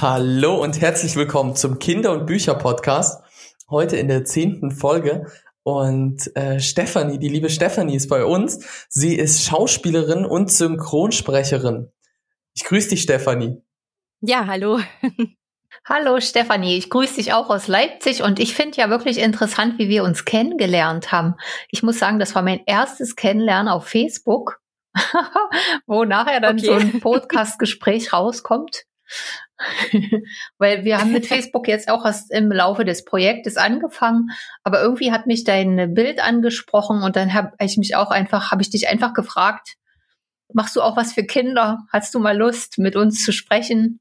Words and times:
Hallo 0.00 0.60
und 0.60 0.80
herzlich 0.80 1.14
willkommen 1.14 1.54
zum 1.54 1.78
Kinder- 1.78 2.10
und 2.10 2.26
Bücher-Podcast. 2.26 3.22
Heute 3.70 3.96
in 3.96 4.08
der 4.08 4.24
zehnten 4.24 4.72
Folge. 4.72 5.30
Und 5.62 6.36
äh, 6.36 6.58
Stefanie, 6.58 7.18
die 7.18 7.28
liebe 7.28 7.48
Stefanie 7.48 7.94
ist 7.94 8.08
bei 8.08 8.24
uns. 8.24 8.86
Sie 8.88 9.14
ist 9.14 9.44
Schauspielerin 9.44 10.24
und 10.24 10.50
Synchronsprecherin. 10.50 11.92
Ich 12.54 12.64
grüße 12.64 12.90
dich, 12.90 13.02
Stefanie. 13.02 13.62
Ja, 14.20 14.46
hallo. 14.46 14.80
Hallo 15.86 16.18
Stefanie, 16.20 16.78
ich 16.78 16.88
grüße 16.88 17.16
dich 17.16 17.34
auch 17.34 17.50
aus 17.50 17.68
Leipzig 17.68 18.22
und 18.22 18.38
ich 18.38 18.54
finde 18.54 18.78
ja 18.78 18.88
wirklich 18.88 19.18
interessant, 19.18 19.78
wie 19.78 19.90
wir 19.90 20.02
uns 20.04 20.24
kennengelernt 20.24 21.12
haben. 21.12 21.34
Ich 21.68 21.82
muss 21.82 21.98
sagen, 21.98 22.18
das 22.18 22.34
war 22.34 22.42
mein 22.42 22.62
erstes 22.64 23.16
Kennenlernen 23.16 23.68
auf 23.68 23.86
Facebook, 23.86 24.62
wo 25.86 26.04
nachher 26.04 26.40
dann 26.40 26.58
okay. 26.58 26.66
so 26.66 26.72
ein 26.72 27.00
Podcast-Gespräch 27.00 28.14
rauskommt. 28.14 28.86
Weil 30.58 30.84
wir 30.84 30.98
haben 30.98 31.12
mit 31.12 31.26
Facebook 31.26 31.68
jetzt 31.68 31.88
auch 31.88 32.04
erst 32.04 32.32
im 32.32 32.50
Laufe 32.50 32.84
des 32.84 33.04
Projektes 33.04 33.56
angefangen, 33.56 34.30
aber 34.62 34.80
irgendwie 34.80 35.12
hat 35.12 35.26
mich 35.26 35.44
dein 35.44 35.94
Bild 35.94 36.20
angesprochen 36.20 37.02
und 37.02 37.16
dann 37.16 37.34
habe 37.34 37.52
ich 37.60 37.76
mich 37.76 37.96
auch 37.96 38.10
einfach, 38.10 38.50
habe 38.50 38.62
ich 38.62 38.70
dich 38.70 38.88
einfach 38.88 39.14
gefragt, 39.14 39.74
machst 40.52 40.76
du 40.76 40.82
auch 40.82 40.96
was 40.96 41.12
für 41.12 41.24
Kinder? 41.24 41.80
Hast 41.92 42.14
du 42.14 42.18
mal 42.18 42.36
Lust, 42.36 42.78
mit 42.78 42.96
uns 42.96 43.24
zu 43.24 43.32
sprechen? 43.32 44.00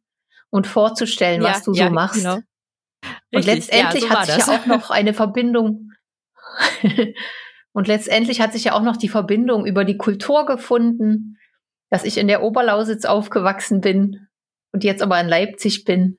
und 0.54 0.68
vorzustellen, 0.68 1.42
ja, 1.42 1.50
was 1.50 1.64
du 1.64 1.74
ja, 1.74 1.88
so 1.88 1.94
machst. 1.94 2.22
Genau. 2.22 2.36
und 3.34 3.46
letztendlich 3.46 4.04
ja, 4.04 4.10
so 4.10 4.16
hat 4.16 4.26
sich 4.28 4.36
das. 4.36 4.48
ja 4.48 4.54
auch 4.54 4.66
noch 4.68 4.92
eine 4.92 5.16
Verbindung. 5.16 5.94
und 7.74 7.88
letztendlich 7.88 8.40
hat 8.40 8.54
sich 8.54 8.66
ja 8.66 8.74
auch 8.74 8.84
noch 8.84 8.96
die 8.96 9.10
Verbindung 9.10 9.66
über 9.66 9.84
die 9.84 9.98
Kultur 9.98 10.46
gefunden, 10.46 11.40
dass 11.90 12.04
ich 12.04 12.20
in 12.20 12.28
der 12.28 12.44
Oberlausitz 12.44 13.06
aufgewachsen 13.06 13.82
bin 13.82 14.28
und 14.74 14.84
jetzt 14.84 15.02
aber 15.02 15.20
in 15.20 15.28
Leipzig 15.28 15.86
bin. 15.86 16.18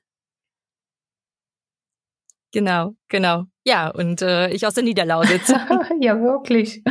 Genau, 2.51 2.95
genau. 3.09 3.43
Ja, 3.65 3.89
und 3.89 4.21
äh, 4.21 4.49
ich 4.49 4.65
aus 4.65 4.75
der 4.75 4.83
Niederlausitz. 4.83 5.49
ja, 5.99 6.21
wirklich. 6.21 6.83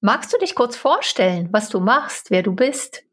Magst 0.00 0.32
du 0.32 0.38
dich 0.38 0.54
kurz 0.54 0.76
vorstellen, 0.76 1.48
was 1.50 1.70
du 1.70 1.80
machst, 1.80 2.30
wer 2.30 2.42
du 2.42 2.54
bist? 2.54 3.04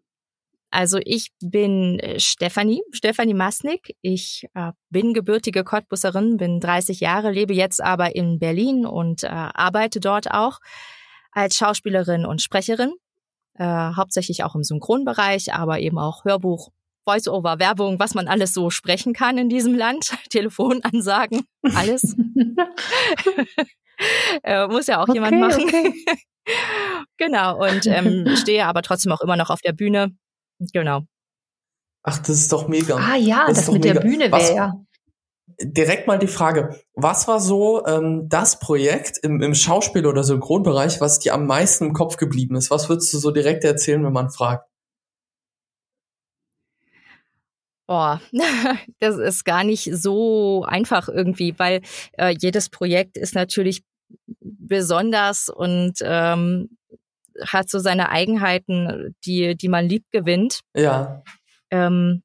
Also 0.72 1.00
ich 1.06 1.32
bin 1.40 2.00
äh, 2.00 2.20
Stefanie, 2.20 2.82
Stefanie 2.92 3.34
Masnik. 3.34 3.96
Ich 4.02 4.46
äh, 4.56 4.74
bin 4.90 5.14
gebürtige 5.14 5.64
Cottbusserin, 5.64 6.36
bin 6.36 6.60
30 6.60 7.00
Jahre, 7.00 7.32
lebe 7.32 7.54
jetzt 7.54 7.82
aber 7.82 8.14
in 8.14 8.40
Berlin 8.40 8.86
und 8.86 9.24
äh, 9.24 9.28
arbeite 9.28 10.02
dort 10.02 10.32
auch 10.32 10.60
als 11.32 11.56
Schauspielerin 11.56 12.26
und 12.26 12.42
Sprecherin. 12.42 12.92
Äh, 13.54 13.64
hauptsächlich 13.64 14.44
auch 14.44 14.54
im 14.54 14.64
Synchronbereich, 14.64 15.54
aber 15.54 15.80
eben 15.80 15.98
auch 15.98 16.26
Hörbuch, 16.26 16.72
Voice-over, 17.06 17.60
Werbung, 17.60 18.00
was 18.00 18.14
man 18.14 18.28
alles 18.28 18.54
so 18.54 18.70
sprechen 18.70 19.14
kann 19.14 19.38
in 19.38 19.50
diesem 19.50 19.76
Land, 19.76 20.14
Telefonansagen, 20.30 21.46
alles. 21.76 22.04
äh, 24.44 24.68
muss 24.68 24.88
ja 24.88 25.00
auch 25.00 25.08
okay, 25.08 25.14
jemand 25.14 25.40
machen. 25.40 25.64
Okay. 25.64 26.06
genau, 27.18 27.64
und 27.64 27.88
ähm, 27.88 28.36
stehe 28.36 28.66
aber 28.66 28.82
trotzdem 28.82 29.12
auch 29.12 29.22
immer 29.22 29.38
noch 29.38 29.50
auf 29.50 29.62
der 29.62 29.74
Bühne 29.74 30.16
Genau. 30.74 31.02
Ach, 32.04 32.20
das 32.20 32.30
ist 32.30 32.52
doch 32.52 32.68
mega. 32.68 32.98
Ah 32.98 33.16
ja, 33.16 33.46
das, 33.48 33.58
das 33.58 33.72
mit 33.72 33.84
mega. 33.84 34.00
der 34.00 34.02
Bühne 34.02 34.32
wäre 34.32 34.56
ja. 34.56 34.74
Direkt 35.62 36.08
mal 36.08 36.20
die 36.20 36.28
Frage, 36.28 36.82
was 36.96 37.28
war 37.28 37.40
so 37.40 37.86
ähm, 37.86 38.28
das 38.28 38.60
Projekt 38.60 39.20
im, 39.20 39.42
im 39.42 39.56
Schauspiel- 39.56 40.06
oder 40.06 40.24
Synchronbereich, 40.24 41.00
was 41.02 41.20
dir 41.20 41.34
am 41.34 41.46
meisten 41.46 41.86
im 41.86 41.94
Kopf 41.94 42.18
geblieben 42.18 42.56
ist? 42.56 42.72
Was 42.72 42.90
würdest 42.90 43.14
du 43.14 43.20
so 43.20 43.32
direkt 43.32 43.64
erzählen, 43.64 44.04
wenn 44.04 44.12
man 44.12 44.30
fragt? 44.30 44.68
Boah, 47.88 48.22
das 49.00 49.18
ist 49.18 49.46
gar 49.46 49.64
nicht 49.64 49.90
so 49.94 50.64
einfach 50.68 51.08
irgendwie, 51.08 51.54
weil 51.58 51.82
äh, 52.18 52.36
jedes 52.40 52.70
Projekt 52.70 53.18
ist 53.18 53.36
natürlich 53.36 53.84
besonders 54.40 55.50
und 55.50 55.94
ähm, 56.02 56.78
hat 57.46 57.70
so 57.70 57.80
seine 57.80 58.10
Eigenheiten, 58.10 59.16
die, 59.26 59.56
die 59.56 59.68
man 59.68 59.88
lieb 59.88 60.06
gewinnt. 60.12 60.62
Ja. 60.76 61.22
Ähm, 61.72 62.24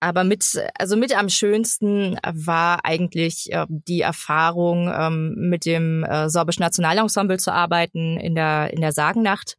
aber 0.00 0.22
mit, 0.24 0.44
also 0.78 0.96
mit 0.96 1.16
am 1.16 1.28
schönsten 1.28 2.18
war 2.22 2.84
eigentlich 2.84 3.52
äh, 3.52 3.66
die 3.68 4.00
Erfahrung, 4.00 4.92
ähm, 4.94 5.34
mit 5.36 5.64
dem 5.64 6.04
äh, 6.04 6.28
Sorbischen 6.28 6.62
Nationalensemble 6.62 7.38
zu 7.38 7.52
arbeiten 7.52 8.18
in 8.18 8.34
der, 8.34 8.72
in 8.72 8.80
der 8.80 8.92
Sagennacht. 8.92 9.56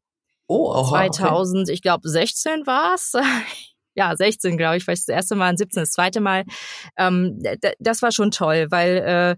Oh, 0.47 0.71
aha, 0.71 1.11
2000, 1.11 1.63
okay. 1.63 1.73
ich 1.73 1.81
glaube 1.81 2.07
16 2.07 2.65
war's. 2.65 3.13
ja, 3.99 4.15
16, 4.15 4.57
glaube 4.57 4.77
ich, 4.77 4.85
vielleicht 4.85 5.09
das 5.09 5.13
erste 5.13 5.35
Mal, 5.35 5.57
17 5.57 5.81
das 5.81 5.91
zweite 5.91 6.21
Mal. 6.21 6.45
Ähm, 6.97 7.43
das 7.79 8.01
war 8.01 8.13
schon 8.13 8.31
toll, 8.31 8.67
weil 8.69 8.97
äh, 8.97 9.35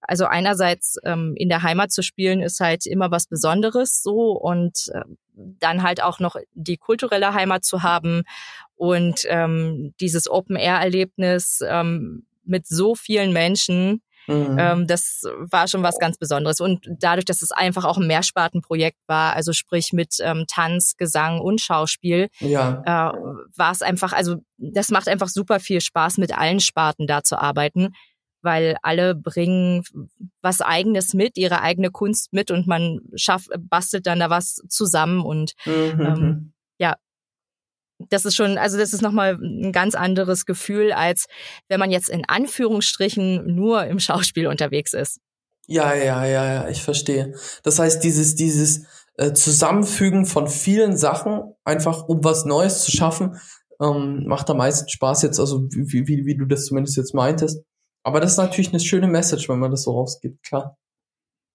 also 0.00 0.26
einerseits 0.26 0.98
ähm, 1.04 1.34
in 1.36 1.48
der 1.48 1.64
Heimat 1.64 1.90
zu 1.90 2.02
spielen 2.02 2.40
ist 2.40 2.60
halt 2.60 2.86
immer 2.86 3.10
was 3.10 3.26
Besonderes 3.26 4.04
so 4.04 4.32
und 4.32 4.88
äh, 4.94 5.00
dann 5.34 5.82
halt 5.82 6.00
auch 6.00 6.20
noch 6.20 6.36
die 6.52 6.76
kulturelle 6.76 7.34
Heimat 7.34 7.64
zu 7.64 7.82
haben 7.82 8.22
und 8.76 9.24
ähm, 9.28 9.94
dieses 9.98 10.30
Open-Air-Erlebnis 10.30 11.60
ähm, 11.66 12.24
mit 12.44 12.68
so 12.68 12.94
vielen 12.94 13.32
Menschen, 13.32 14.00
Mhm. 14.26 14.56
Ähm, 14.58 14.86
das 14.86 15.22
war 15.38 15.68
schon 15.68 15.82
was 15.82 15.98
ganz 15.98 16.18
Besonderes. 16.18 16.60
Und 16.60 16.86
dadurch, 16.98 17.24
dass 17.24 17.42
es 17.42 17.50
einfach 17.50 17.84
auch 17.84 17.98
ein 17.98 18.06
Mehrspartenprojekt 18.06 18.98
war, 19.06 19.34
also 19.34 19.52
sprich 19.52 19.92
mit 19.92 20.16
ähm, 20.20 20.44
Tanz, 20.48 20.96
Gesang 20.96 21.40
und 21.40 21.60
Schauspiel, 21.60 22.28
ja. 22.40 22.82
äh, 22.84 23.16
war 23.56 23.72
es 23.72 23.82
einfach, 23.82 24.12
also 24.12 24.36
das 24.56 24.90
macht 24.90 25.08
einfach 25.08 25.28
super 25.28 25.60
viel 25.60 25.80
Spaß, 25.80 26.18
mit 26.18 26.36
allen 26.36 26.60
Sparten 26.60 27.06
da 27.06 27.22
zu 27.22 27.38
arbeiten 27.38 27.90
weil 28.44 28.76
alle 28.82 29.14
bringen 29.14 29.82
was 30.42 30.60
eigenes 30.60 31.14
mit, 31.14 31.38
ihre 31.38 31.62
eigene 31.62 31.90
Kunst 31.90 32.32
mit 32.32 32.50
und 32.50 32.66
man 32.66 33.00
schafft, 33.16 33.48
bastelt 33.58 34.06
dann 34.06 34.20
da 34.20 34.28
was 34.28 34.56
zusammen 34.68 35.24
und 35.24 35.54
mhm. 35.64 36.00
ähm, 36.00 36.52
ja, 36.78 36.96
das 38.10 38.24
ist 38.24 38.36
schon, 38.36 38.58
also 38.58 38.78
das 38.78 38.92
ist 38.92 39.02
nochmal 39.02 39.38
ein 39.40 39.72
ganz 39.72 39.94
anderes 39.94 40.46
Gefühl, 40.46 40.92
als 40.92 41.26
wenn 41.68 41.80
man 41.80 41.90
jetzt 41.90 42.08
in 42.08 42.24
Anführungsstrichen 42.26 43.54
nur 43.54 43.84
im 43.86 43.98
Schauspiel 43.98 44.46
unterwegs 44.46 44.92
ist. 44.92 45.20
Ja, 45.66 45.94
ja, 45.94 46.24
ja, 46.26 46.52
ja, 46.52 46.68
ich 46.68 46.82
verstehe. 46.82 47.34
Das 47.62 47.78
heißt, 47.78 48.04
dieses, 48.04 48.34
dieses 48.34 48.86
äh, 49.16 49.32
Zusammenfügen 49.32 50.26
von 50.26 50.48
vielen 50.48 50.96
Sachen, 50.96 51.54
einfach 51.64 52.06
um 52.08 52.22
was 52.22 52.44
Neues 52.44 52.84
zu 52.84 52.90
schaffen, 52.90 53.40
ähm, 53.80 54.24
macht 54.26 54.50
am 54.50 54.58
meisten 54.58 54.88
Spaß 54.88 55.22
jetzt, 55.22 55.40
also 55.40 55.64
wie, 55.70 56.06
wie, 56.06 56.26
wie 56.26 56.36
du 56.36 56.44
das 56.44 56.66
zumindest 56.66 56.96
jetzt 56.96 57.14
meintest. 57.14 57.62
Aber 58.02 58.20
das 58.20 58.32
ist 58.32 58.38
natürlich 58.38 58.68
eine 58.68 58.80
schöne 58.80 59.06
Message, 59.06 59.48
wenn 59.48 59.58
man 59.58 59.70
das 59.70 59.84
so 59.84 59.92
rausgibt, 59.92 60.42
klar. 60.42 60.76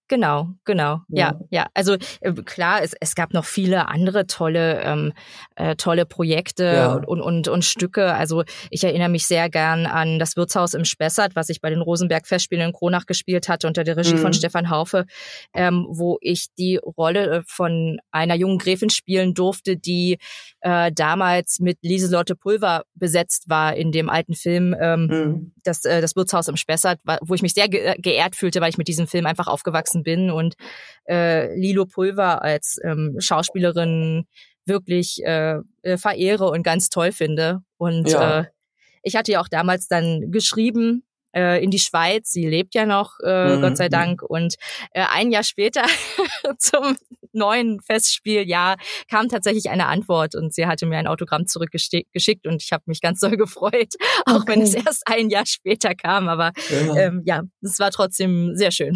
Genau, 0.09 0.49
genau. 0.65 1.01
Ja, 1.07 1.17
ja. 1.17 1.39
ja. 1.51 1.67
Also 1.75 1.95
äh, 2.21 2.33
klar, 2.33 2.81
es, 2.81 2.95
es 2.99 3.13
gab 3.13 3.31
noch 3.31 3.45
viele 3.45 3.87
andere 3.89 4.25
tolle, 4.25 4.81
ähm, 4.81 5.13
äh, 5.55 5.75
tolle 5.75 6.07
Projekte 6.07 6.63
ja. 6.65 6.93
und, 6.95 7.21
und, 7.21 7.47
und 7.47 7.63
Stücke. 7.63 8.15
Also 8.15 8.43
ich 8.71 8.83
erinnere 8.83 9.09
mich 9.09 9.27
sehr 9.27 9.49
gern 9.51 9.85
an 9.85 10.17
das 10.17 10.35
Wirtshaus 10.35 10.73
im 10.73 10.83
Spessart, 10.83 11.35
was 11.35 11.49
ich 11.49 11.61
bei 11.61 11.69
den 11.69 11.81
Rosenberg-Festspielen 11.81 12.69
in 12.69 12.73
Kronach 12.73 13.05
gespielt 13.05 13.47
hatte 13.47 13.67
unter 13.67 13.83
der 13.83 13.97
Regie 13.97 14.15
mhm. 14.15 14.19
von 14.19 14.33
Stefan 14.33 14.71
Haufe, 14.71 15.05
ähm, 15.53 15.85
wo 15.87 16.17
ich 16.21 16.47
die 16.57 16.77
Rolle 16.77 17.27
äh, 17.29 17.41
von 17.45 17.99
einer 18.09 18.35
jungen 18.35 18.57
Gräfin 18.57 18.89
spielen 18.89 19.35
durfte, 19.35 19.77
die 19.77 20.17
äh, 20.61 20.91
damals 20.91 21.59
mit 21.59 21.77
Lieselotte 21.83 22.35
Pulver 22.35 22.83
besetzt 22.95 23.47
war 23.47 23.75
in 23.75 23.91
dem 23.91 24.09
alten 24.09 24.33
Film 24.33 24.75
ähm, 24.79 25.05
mhm. 25.05 25.51
das, 25.63 25.85
äh, 25.85 26.01
das 26.01 26.15
Wirtshaus 26.15 26.47
im 26.47 26.57
Spessart, 26.57 26.99
wo 27.21 27.35
ich 27.35 27.43
mich 27.43 27.53
sehr 27.53 27.69
ge 27.69 27.93
geehrt 27.99 28.35
fühlte, 28.35 28.59
weil 28.59 28.69
ich 28.69 28.77
mit 28.77 28.87
diesem 28.87 29.05
Film 29.05 29.27
einfach 29.27 29.47
aufgewachsen 29.47 29.98
aufgewachsen 29.99 30.03
bin 30.03 30.31
und 30.31 30.55
äh, 31.07 31.55
Lilo 31.55 31.85
Pulver 31.85 32.41
als 32.41 32.77
ähm, 32.83 33.15
Schauspielerin 33.19 34.25
wirklich 34.65 35.23
äh, 35.23 35.59
äh, 35.81 35.97
verehre 35.97 36.49
und 36.49 36.63
ganz 36.63 36.89
toll 36.89 37.11
finde. 37.11 37.61
Und 37.77 38.09
ja. 38.09 38.41
äh, 38.41 38.45
ich 39.03 39.15
hatte 39.15 39.31
ja 39.31 39.41
auch 39.41 39.47
damals 39.47 39.87
dann 39.87 40.31
geschrieben 40.31 41.03
äh, 41.35 41.63
in 41.63 41.71
die 41.71 41.79
Schweiz. 41.79 42.31
Sie 42.31 42.47
lebt 42.47 42.75
ja 42.75 42.85
noch, 42.85 43.19
äh, 43.23 43.55
mhm. 43.55 43.61
Gott 43.61 43.77
sei 43.77 43.89
Dank. 43.89 44.21
Und 44.21 44.55
äh, 44.91 45.05
ein 45.11 45.31
Jahr 45.31 45.43
später 45.43 45.83
zum 46.57 46.95
neuen 47.31 47.79
Festspieljahr 47.81 48.77
kam 49.09 49.29
tatsächlich 49.29 49.69
eine 49.69 49.87
Antwort 49.87 50.35
und 50.35 50.53
sie 50.53 50.65
hatte 50.65 50.85
mir 50.85 50.97
ein 50.97 51.07
Autogramm 51.07 51.45
zurückgeschickt 51.47 52.47
und 52.47 52.61
ich 52.61 52.71
habe 52.71 52.83
mich 52.87 53.01
ganz 53.01 53.19
doll 53.19 53.37
gefreut, 53.37 53.93
auch 54.25 54.41
okay. 54.41 54.51
wenn 54.51 54.61
es 54.61 54.73
erst 54.73 55.03
ein 55.05 55.29
Jahr 55.29 55.45
später 55.45 55.95
kam. 55.95 56.27
Aber 56.27 56.51
ja, 56.69 56.95
ähm, 56.95 57.21
ja 57.25 57.43
es 57.61 57.79
war 57.79 57.91
trotzdem 57.91 58.55
sehr 58.55 58.71
schön. 58.71 58.95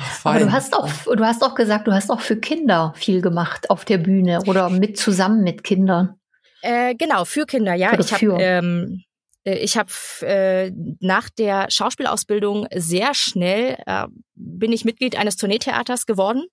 Ach, 0.00 0.26
Aber 0.26 0.40
du 0.40 0.52
hast 0.52 0.74
auch, 0.74 0.88
du 0.88 1.24
hast 1.24 1.42
auch 1.42 1.54
gesagt, 1.54 1.86
du 1.86 1.92
hast 1.92 2.10
auch 2.10 2.20
für 2.20 2.36
Kinder 2.36 2.92
viel 2.96 3.20
gemacht 3.20 3.70
auf 3.70 3.84
der 3.84 3.98
Bühne 3.98 4.40
oder 4.46 4.70
mit 4.70 4.96
zusammen 4.96 5.42
mit 5.42 5.64
Kindern. 5.64 6.14
Äh, 6.62 6.94
genau, 6.94 7.24
für 7.24 7.46
Kinder, 7.46 7.74
ja. 7.74 7.92
Oder 7.92 8.00
ich 8.00 8.12
habe 8.12 8.36
ähm, 8.40 9.02
äh, 9.44 9.58
ich 9.58 9.76
habe 9.76 9.90
äh, 10.22 10.72
nach 11.00 11.28
der 11.30 11.66
Schauspielausbildung 11.70 12.66
sehr 12.74 13.14
schnell 13.14 13.76
äh, 13.86 14.06
bin 14.34 14.72
ich 14.72 14.84
Mitglied 14.84 15.18
eines 15.18 15.36
Tourneetheaters 15.36 16.06
geworden 16.06 16.44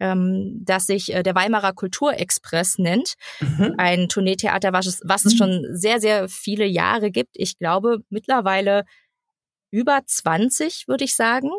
ähm, 0.00 0.60
das 0.64 0.86
sich 0.86 1.14
äh, 1.14 1.22
der 1.22 1.34
Weimarer 1.34 1.72
Kulturexpress 1.72 2.78
nennt. 2.78 3.14
Mhm. 3.40 3.74
Ein 3.78 4.08
Tourneetheater, 4.08 4.72
was 4.72 4.86
es, 4.86 5.00
was 5.04 5.24
es 5.24 5.34
mhm. 5.34 5.38
schon 5.38 5.66
sehr, 5.70 6.00
sehr 6.00 6.28
viele 6.28 6.66
Jahre 6.66 7.10
gibt. 7.10 7.30
Ich 7.34 7.58
glaube 7.58 7.98
mittlerweile 8.08 8.84
über 9.70 10.00
20, 10.04 10.88
würde 10.88 11.04
ich 11.04 11.14
sagen. 11.14 11.50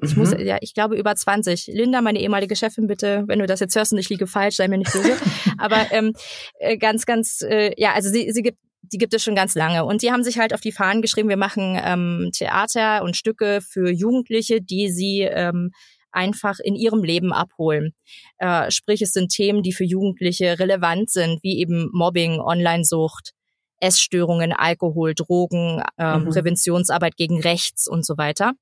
Ich 0.00 0.14
mhm. 0.14 0.22
muss, 0.22 0.34
ja, 0.38 0.58
ich 0.60 0.74
glaube 0.74 0.96
über 0.96 1.14
20. 1.14 1.68
Linda, 1.68 2.00
meine 2.00 2.20
ehemalige 2.20 2.54
Chefin, 2.54 2.86
bitte, 2.86 3.24
wenn 3.26 3.40
du 3.40 3.46
das 3.46 3.60
jetzt 3.60 3.74
hörst 3.74 3.92
und 3.92 3.98
ich 3.98 4.08
liege 4.08 4.26
falsch, 4.26 4.56
sei 4.56 4.68
mir 4.68 4.78
nicht 4.78 4.92
böse. 4.92 5.16
Aber 5.58 5.90
ähm, 5.90 6.12
äh, 6.58 6.76
ganz, 6.76 7.04
ganz, 7.04 7.42
äh, 7.42 7.72
ja, 7.76 7.94
also 7.94 8.08
sie, 8.08 8.30
sie 8.30 8.42
gibt 8.42 8.58
die 8.92 8.98
gibt 8.98 9.12
es 9.12 9.22
schon 9.22 9.34
ganz 9.34 9.54
lange. 9.54 9.84
Und 9.84 10.02
die 10.02 10.12
haben 10.12 10.22
sich 10.22 10.38
halt 10.38 10.54
auf 10.54 10.60
die 10.60 10.72
Fahnen 10.72 11.02
geschrieben, 11.02 11.28
wir 11.28 11.36
machen 11.36 11.78
ähm, 11.82 12.30
Theater 12.32 13.02
und 13.02 13.16
Stücke 13.16 13.60
für 13.60 13.90
Jugendliche, 13.90 14.62
die 14.62 14.88
sie 14.88 15.22
ähm, 15.22 15.72
einfach 16.10 16.58
in 16.58 16.74
ihrem 16.74 17.04
Leben 17.04 17.32
abholen. 17.32 17.92
Äh, 18.38 18.70
sprich, 18.70 19.02
es 19.02 19.12
sind 19.12 19.30
Themen, 19.30 19.62
die 19.62 19.72
für 19.72 19.84
Jugendliche 19.84 20.58
relevant 20.58 21.10
sind, 21.10 21.42
wie 21.42 21.58
eben 21.58 21.90
Mobbing, 21.92 22.40
Onlinesucht, 22.40 23.32
Essstörungen, 23.80 24.52
Alkohol, 24.52 25.14
Drogen, 25.14 25.82
ähm, 25.98 26.24
mhm. 26.24 26.28
Präventionsarbeit 26.30 27.16
gegen 27.16 27.40
Rechts 27.40 27.86
und 27.86 28.04
so 28.06 28.16
weiter. 28.16 28.52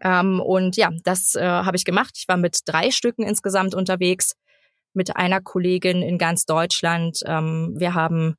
Ähm, 0.00 0.40
und 0.40 0.76
ja, 0.76 0.90
das 1.04 1.34
äh, 1.34 1.44
habe 1.44 1.76
ich 1.76 1.84
gemacht. 1.84 2.14
Ich 2.16 2.28
war 2.28 2.36
mit 2.36 2.60
drei 2.64 2.90
Stücken 2.90 3.22
insgesamt 3.22 3.74
unterwegs, 3.74 4.34
mit 4.94 5.16
einer 5.16 5.40
Kollegin 5.40 6.02
in 6.02 6.18
ganz 6.18 6.44
Deutschland. 6.46 7.20
Ähm, 7.26 7.74
wir 7.76 7.94
haben 7.94 8.36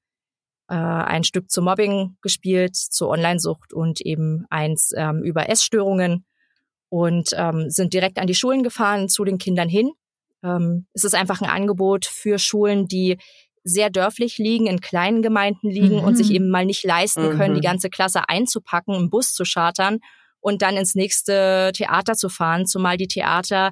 äh, 0.70 0.76
ein 0.76 1.24
Stück 1.24 1.50
zu 1.52 1.62
Mobbing 1.62 2.18
gespielt, 2.22 2.76
zur 2.76 3.10
Onlinesucht 3.10 3.74
und 3.74 4.02
eben 4.02 4.46
eins 4.50 4.92
ähm, 4.96 5.24
über 5.24 5.50
Essstörungen 5.50 6.26
und 6.90 7.32
ähm, 7.36 7.70
sind 7.70 7.94
direkt 7.94 8.20
an 8.20 8.28
die 8.28 8.36
Schulen 8.36 8.64
gefahren, 8.64 9.10
zu 9.10 9.24
den 9.24 9.38
Kindern 9.38 9.70
hin. 9.70 9.92
Ähm, 10.44 10.86
es 10.94 11.04
ist 11.04 11.16
einfach 11.16 11.42
ein 11.42 11.50
Angebot 11.50 12.06
für 12.06 12.38
Schulen, 12.38 12.88
die 12.88 13.18
sehr 13.64 13.90
dörflich 13.90 14.38
liegen, 14.38 14.68
in 14.68 14.82
kleinen 14.82 15.22
Gemeinden 15.22 15.70
liegen 15.70 15.98
mhm. 15.98 16.04
und 16.04 16.16
sich 16.16 16.30
mhm. 16.30 16.36
eben 16.36 16.50
mal 16.50 16.66
nicht 16.66 16.84
leisten 16.84 17.32
können, 17.32 17.54
mhm. 17.54 17.62
die 17.62 17.68
ganze 17.68 17.90
Klasse 17.90 18.28
einzupacken, 18.28 18.94
einen 18.94 19.10
Bus 19.10 19.34
zu 19.34 19.44
chartern 19.46 20.00
und 20.44 20.62
dann 20.62 20.78
ins 20.78 20.94
nächste 20.94 21.72
Theater 21.74 22.14
zu 22.14 22.30
fahren, 22.30 22.66
zumal 22.66 22.98
die 22.98 23.08
Theater 23.08 23.72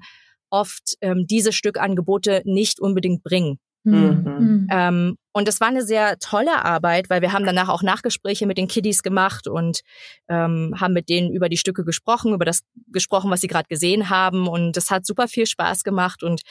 oft 0.50 0.96
ähm, 1.02 1.28
diese 1.28 1.52
Stückangebote 1.52 2.42
nicht 2.46 2.80
unbedingt 2.80 3.24
bringen. 3.24 3.60
Mhm. 3.84 4.24
mhm. 4.26 4.68
Ähm, 4.72 5.18
und 5.34 5.48
das 5.48 5.62
war 5.62 5.70
eine 5.70 5.84
sehr 5.84 6.20
tolle 6.20 6.66
Arbeit, 6.66 7.10
weil 7.10 7.22
wir 7.22 7.32
haben 7.32 7.46
danach 7.46 7.70
auch 7.70 7.84
Nachgespräche 7.84 8.46
mit 8.46 8.58
den 8.58 8.68
Kiddies 8.68 9.02
gemacht 9.02 9.48
und 9.48 9.80
ähm, 10.28 10.76
haben 10.78 10.94
mit 10.94 11.08
denen 11.08 11.32
über 11.32 11.48
die 11.48 11.58
Stücke 11.58 11.86
gesprochen, 11.86 12.34
über 12.34 12.44
das 12.44 12.64
gesprochen, 12.92 13.32
was 13.32 13.40
sie 13.40 13.48
gerade 13.48 13.68
gesehen 13.70 14.10
haben. 14.10 14.48
Und 14.48 14.76
das 14.76 14.92
hat 14.92 15.06
super 15.06 15.30
viel 15.30 15.46
Spaß 15.46 15.84
gemacht 15.84 16.22
und 16.22 16.42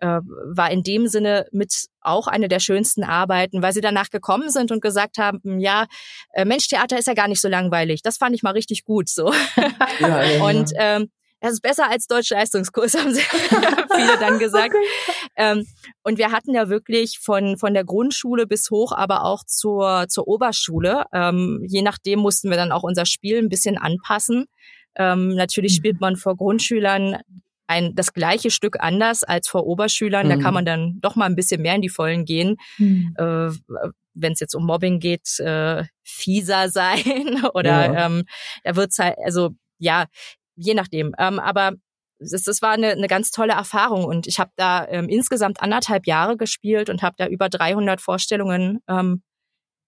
äh, 0.00 0.20
war 0.26 0.70
in 0.70 0.82
dem 0.82 1.06
Sinne 1.06 1.46
mit 1.52 1.86
auch 2.00 2.26
eine 2.26 2.48
der 2.48 2.60
schönsten 2.60 3.02
Arbeiten, 3.02 3.62
weil 3.62 3.72
sie 3.72 3.80
danach 3.80 4.10
gekommen 4.10 4.50
sind 4.50 4.70
und 4.70 4.82
gesagt 4.82 5.18
haben, 5.18 5.58
ja, 5.58 5.86
äh, 6.32 6.44
Mensch, 6.44 6.68
Theater 6.68 6.98
ist 6.98 7.06
ja 7.06 7.14
gar 7.14 7.28
nicht 7.28 7.40
so 7.40 7.48
langweilig. 7.48 8.02
Das 8.02 8.16
fand 8.16 8.34
ich 8.34 8.42
mal 8.42 8.52
richtig 8.52 8.84
gut 8.84 9.08
so. 9.08 9.32
Ja, 10.00 10.22
ja, 10.22 10.44
und 10.44 10.72
ähm, 10.76 11.08
das 11.40 11.54
ist 11.54 11.62
besser 11.62 11.90
als 11.90 12.06
deutsche 12.06 12.34
Leistungskurs, 12.34 12.94
haben 12.98 13.14
sie 13.14 13.20
viele 13.94 14.18
dann 14.18 14.38
gesagt. 14.38 14.74
Okay. 14.74 15.30
Ähm, 15.36 15.66
und 16.02 16.18
wir 16.18 16.32
hatten 16.32 16.54
ja 16.54 16.68
wirklich 16.68 17.18
von, 17.20 17.56
von 17.56 17.74
der 17.74 17.84
Grundschule 17.84 18.46
bis 18.46 18.70
hoch, 18.70 18.92
aber 18.92 19.24
auch 19.24 19.44
zur, 19.44 20.06
zur 20.08 20.28
Oberschule. 20.28 21.04
Ähm, 21.12 21.64
je 21.66 21.82
nachdem 21.82 22.20
mussten 22.20 22.50
wir 22.50 22.56
dann 22.56 22.72
auch 22.72 22.82
unser 22.82 23.06
Spiel 23.06 23.38
ein 23.38 23.48
bisschen 23.48 23.78
anpassen. 23.78 24.46
Ähm, 24.96 25.28
natürlich 25.34 25.72
mhm. 25.72 25.76
spielt 25.76 26.00
man 26.00 26.16
vor 26.16 26.36
Grundschülern 26.36 27.18
ein, 27.66 27.94
das 27.94 28.12
gleiche 28.12 28.50
Stück 28.50 28.76
anders 28.80 29.24
als 29.24 29.48
vor 29.48 29.66
Oberschülern. 29.66 30.26
Mhm. 30.26 30.30
Da 30.30 30.36
kann 30.36 30.54
man 30.54 30.64
dann 30.64 30.98
doch 31.00 31.16
mal 31.16 31.26
ein 31.26 31.36
bisschen 31.36 31.62
mehr 31.62 31.74
in 31.74 31.82
die 31.82 31.88
Vollen 31.88 32.24
gehen. 32.24 32.56
Mhm. 32.78 33.14
Äh, 33.18 33.50
wenn 34.14 34.32
es 34.32 34.40
jetzt 34.40 34.54
um 34.54 34.64
Mobbing 34.64 34.98
geht, 35.00 35.38
äh, 35.40 35.84
fieser 36.02 36.68
sein 36.70 37.44
oder 37.54 37.92
ja. 37.92 38.06
ähm, 38.06 38.24
da 38.64 38.76
wird's 38.76 38.98
halt, 38.98 39.16
also 39.24 39.50
ja, 39.78 40.06
je 40.56 40.74
nachdem. 40.74 41.14
Ähm, 41.18 41.38
aber 41.38 41.72
es, 42.18 42.46
es 42.46 42.62
war 42.62 42.72
eine, 42.72 42.92
eine 42.92 43.08
ganz 43.08 43.30
tolle 43.30 43.52
Erfahrung 43.52 44.04
und 44.04 44.26
ich 44.26 44.38
habe 44.38 44.50
da 44.56 44.86
ähm, 44.88 45.08
insgesamt 45.08 45.60
anderthalb 45.60 46.06
Jahre 46.06 46.36
gespielt 46.36 46.88
und 46.88 47.02
habe 47.02 47.16
da 47.18 47.26
über 47.26 47.48
300 47.48 48.00
Vorstellungen 48.00 48.80
ähm, 48.88 49.22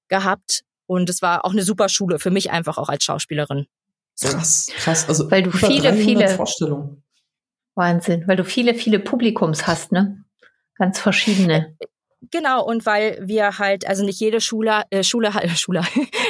gehabt 0.08 0.62
und 0.86 1.08
es 1.08 1.22
war 1.22 1.44
auch 1.44 1.52
eine 1.52 1.62
super 1.62 1.88
Schule 1.88 2.18
für 2.18 2.30
mich 2.30 2.50
einfach 2.50 2.78
auch 2.78 2.88
als 2.88 3.04
Schauspielerin. 3.04 3.66
So. 4.14 4.28
Krass, 4.28 4.66
krass. 4.76 5.08
Also 5.08 5.30
weil 5.30 5.44
du 5.44 5.52
viele, 5.52 5.94
viele 5.94 6.28
Vorstellungen. 6.28 7.02
Wahnsinn, 7.78 8.24
weil 8.26 8.36
du 8.36 8.44
viele, 8.44 8.74
viele 8.74 8.98
Publikums 8.98 9.66
hast, 9.66 9.92
ne? 9.92 10.22
Ganz 10.76 11.00
verschiedene. 11.00 11.74
Genau, 12.32 12.64
und 12.64 12.84
weil 12.84 13.16
wir 13.22 13.58
halt, 13.58 13.86
also 13.86 14.04
nicht 14.04 14.18
jede 14.18 14.40
Schule, 14.40 14.82
äh, 14.90 15.04
Schule, 15.04 15.28
äh, 15.40 15.48
Schule, 15.56 15.82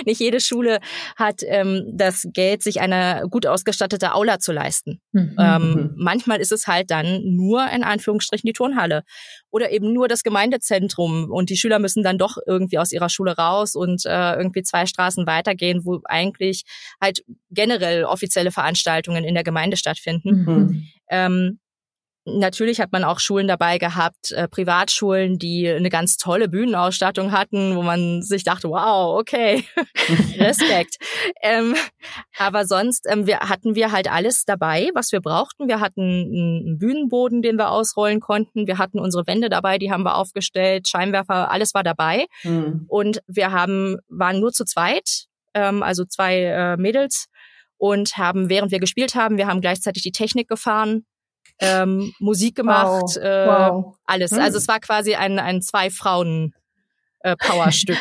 nicht 0.05 0.21
jede 0.21 0.39
Schule 0.39 0.81
hat 1.17 1.41
ähm, 1.47 1.85
das 1.95 2.29
Geld, 2.35 2.63
sich 2.63 2.81
eine 2.81 3.23
gut 3.31 3.47
ausgestattete 3.47 4.13
Aula 4.13 4.39
zu 4.39 4.53
leisten. 4.53 5.01
Mhm. 5.13 5.37
Ähm, 5.39 5.73
mhm. 5.73 5.95
manchmal 5.97 6.41
ist 6.41 6.53
es 6.53 6.67
halt 6.67 6.91
dann 6.91 7.23
nur 7.25 7.67
in 7.71 7.85
Anführungsstrichen 7.85 8.47
die 8.47 8.53
Turnhalle 8.53 9.03
oder 9.51 9.71
eben 9.71 9.95
nur 9.95 10.09
das 10.09 10.23
Gemeindezentrum 10.23 11.31
und 11.31 11.49
die 11.49 11.57
Schüler 11.57 11.79
müssen 11.79 12.03
dann 12.03 12.19
doch 12.19 12.37
irgendwie 12.47 12.79
aus 12.79 12.93
ihrer 12.93 13.09
Schule 13.09 13.37
raus 13.37 13.75
und 13.75 14.05
äh, 14.05 14.35
irgendwie 14.35 14.63
zwei 14.63 14.85
Straßen 14.85 15.27
weitergehen, 15.27 15.87
wo 15.87 16.01
eigentlich 16.05 16.65
halt 17.01 17.25
generell 17.51 18.05
offizielle 18.05 18.53
Veranstaltungen 18.53 19.25
in 19.25 19.35
der 19.35 19.45
Gemeinde 19.45 19.79
stattfinden. 19.79 20.45
Mhm. 20.45 20.83
Ähm, 21.11 21.59
Natürlich 22.25 22.81
hat 22.81 22.93
man 22.93 23.05
auch 23.05 23.21
Schulen 23.21 23.49
dabei 23.49 23.79
gehabt, 23.79 24.33
äh, 24.33 24.49
Privatschulen, 24.49 25.39
die 25.39 25.69
eine 25.69 25.89
ganz 25.89 26.17
tolle 26.17 26.49
Bühnenausstattung 26.49 27.33
hatten, 27.33 27.77
wo 27.77 27.83
man 27.83 28.23
sich 28.23 28.45
dachte, 28.45 28.69
wow, 28.69 29.19
okay, 29.19 29.65
Respekt. 30.39 30.97
Ähm, 31.43 31.75
aber 32.39 32.67
sonst 32.67 33.07
ähm, 33.09 33.27
wir, 33.27 33.41
hatten 33.41 33.75
wir 33.75 33.93
halt 33.93 34.11
alles 34.11 34.45
dabei, 34.45 34.91
was 34.95 35.13
wir 35.13 35.21
brauchten. 35.21 35.69
Wir 35.69 35.81
hatten 35.81 36.03
einen 36.03 36.79
Bühnenboden, 36.79 37.43
den 37.43 37.57
wir 37.57 37.71
ausrollen 37.71 38.21
konnten. 38.21 38.67
Wir 38.67 38.79
hatten 38.79 38.99
unsere 38.99 39.27
Wände 39.27 39.49
dabei, 39.49 39.79
die 39.79 39.91
haben 39.91 40.03
wir 40.03 40.17
aufgestellt, 40.17 40.89
Scheinwerfer, 40.89 41.51
alles 41.51 41.75
war 41.75 41.83
dabei. 41.83 42.27
Mhm. 42.43 42.85
Und 42.89 43.23
wir 43.27 43.53
haben 43.53 43.97
waren 44.09 44.41
nur 44.41 44.53
zu 44.53 44.65
zweit, 44.65 45.27
ähm, 45.55 45.83
also 45.83 46.05
zwei 46.05 46.43
äh, 46.43 46.77
Mädels 46.77 47.27
und 47.79 48.17
haben, 48.17 48.51
während 48.51 48.73
wir 48.73 48.81
gespielt 48.81 49.15
haben, 49.15 49.39
wir 49.39 49.47
haben 49.47 49.61
gleichzeitig 49.61 50.03
die 50.03 50.13
Technik 50.13 50.49
gefahren 50.49 51.07
ähm, 51.61 52.13
Musik 52.19 52.57
gemacht, 52.57 53.03
wow. 53.03 53.17
Äh, 53.17 53.47
wow. 53.47 53.97
alles. 54.07 54.33
Hm. 54.33 54.41
Also 54.41 54.59
es 54.59 54.69
war 54.69 54.81
quasi 54.81 55.15
ein, 55.15 55.39
ein 55.39 55.63
zwei 55.63 55.91
Frauen 55.91 56.55
äh, 57.21 57.37
Powerstück. 57.37 57.99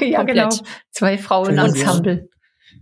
ja, 0.00 0.18
Komplett. 0.18 0.26
genau. 0.26 0.48
Zwei 0.90 1.18
Frauen 1.18 1.58
Ensemble. 1.58 2.28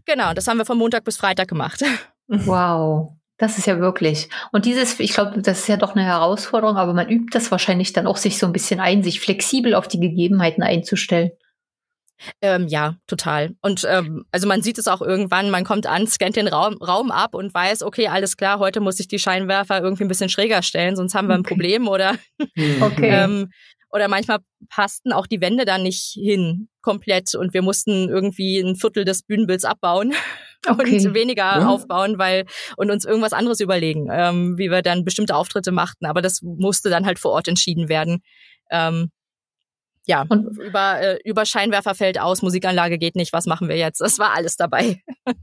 Genau, 0.04 0.32
das 0.32 0.46
haben 0.46 0.58
wir 0.58 0.64
von 0.64 0.78
Montag 0.78 1.04
bis 1.04 1.16
Freitag 1.16 1.48
gemacht. 1.48 1.82
wow. 2.28 3.12
Das 3.36 3.56
ist 3.56 3.66
ja 3.66 3.78
wirklich. 3.78 4.28
Und 4.50 4.64
dieses, 4.64 4.98
ich 4.98 5.12
glaube, 5.12 5.40
das 5.40 5.60
ist 5.60 5.68
ja 5.68 5.76
doch 5.76 5.94
eine 5.94 6.04
Herausforderung, 6.04 6.76
aber 6.76 6.92
man 6.92 7.08
übt 7.08 7.30
das 7.32 7.52
wahrscheinlich 7.52 7.92
dann 7.92 8.08
auch 8.08 8.16
sich 8.16 8.36
so 8.36 8.46
ein 8.46 8.52
bisschen 8.52 8.80
ein, 8.80 9.04
sich 9.04 9.20
flexibel 9.20 9.74
auf 9.74 9.86
die 9.86 10.00
Gegebenheiten 10.00 10.64
einzustellen. 10.64 11.30
Ähm, 12.40 12.66
ja, 12.68 12.96
total. 13.06 13.54
Und 13.62 13.86
ähm, 13.88 14.24
also 14.32 14.48
man 14.48 14.62
sieht 14.62 14.78
es 14.78 14.88
auch 14.88 15.02
irgendwann, 15.02 15.50
man 15.50 15.64
kommt 15.64 15.86
an, 15.86 16.06
scannt 16.06 16.36
den 16.36 16.48
Raum, 16.48 16.74
Raum 16.74 17.10
ab 17.10 17.34
und 17.34 17.52
weiß, 17.54 17.82
okay, 17.82 18.08
alles 18.08 18.36
klar, 18.36 18.58
heute 18.58 18.80
muss 18.80 19.00
ich 19.00 19.08
die 19.08 19.18
Scheinwerfer 19.18 19.80
irgendwie 19.80 20.04
ein 20.04 20.08
bisschen 20.08 20.28
schräger 20.28 20.62
stellen, 20.62 20.96
sonst 20.96 21.14
haben 21.14 21.28
wir 21.28 21.34
ein 21.34 21.42
Problem 21.42 21.88
oder 21.88 22.16
hm. 22.56 22.82
okay. 22.82 23.08
ähm, 23.08 23.50
oder 23.90 24.08
manchmal 24.08 24.38
passten 24.68 25.12
auch 25.12 25.26
die 25.26 25.40
Wände 25.40 25.64
da 25.64 25.78
nicht 25.78 26.12
hin 26.12 26.68
komplett 26.82 27.34
und 27.34 27.54
wir 27.54 27.62
mussten 27.62 28.08
irgendwie 28.08 28.58
ein 28.58 28.76
Viertel 28.76 29.04
des 29.04 29.22
Bühnenbilds 29.22 29.64
abbauen 29.64 30.12
okay. 30.68 31.06
und 31.06 31.14
weniger 31.14 31.42
ja. 31.42 31.66
aufbauen, 31.66 32.18
weil 32.18 32.44
und 32.76 32.90
uns 32.90 33.04
irgendwas 33.04 33.32
anderes 33.32 33.60
überlegen, 33.60 34.08
ähm, 34.12 34.58
wie 34.58 34.70
wir 34.70 34.82
dann 34.82 35.04
bestimmte 35.04 35.34
Auftritte 35.34 35.72
machten. 35.72 36.06
Aber 36.06 36.20
das 36.20 36.42
musste 36.42 36.90
dann 36.90 37.06
halt 37.06 37.18
vor 37.18 37.32
Ort 37.32 37.48
entschieden 37.48 37.88
werden. 37.88 38.22
Ähm, 38.70 39.10
ja, 40.08 40.24
und 40.28 40.58
über, 40.58 41.00
äh, 41.00 41.18
über 41.24 41.44
Scheinwerfer 41.44 41.94
fällt 41.94 42.18
aus, 42.18 42.42
Musikanlage 42.42 42.98
geht 42.98 43.14
nicht, 43.14 43.32
was 43.32 43.46
machen 43.46 43.68
wir 43.68 43.76
jetzt? 43.76 44.00
Das 44.00 44.18
war 44.18 44.34
alles 44.34 44.56
dabei. 44.56 45.02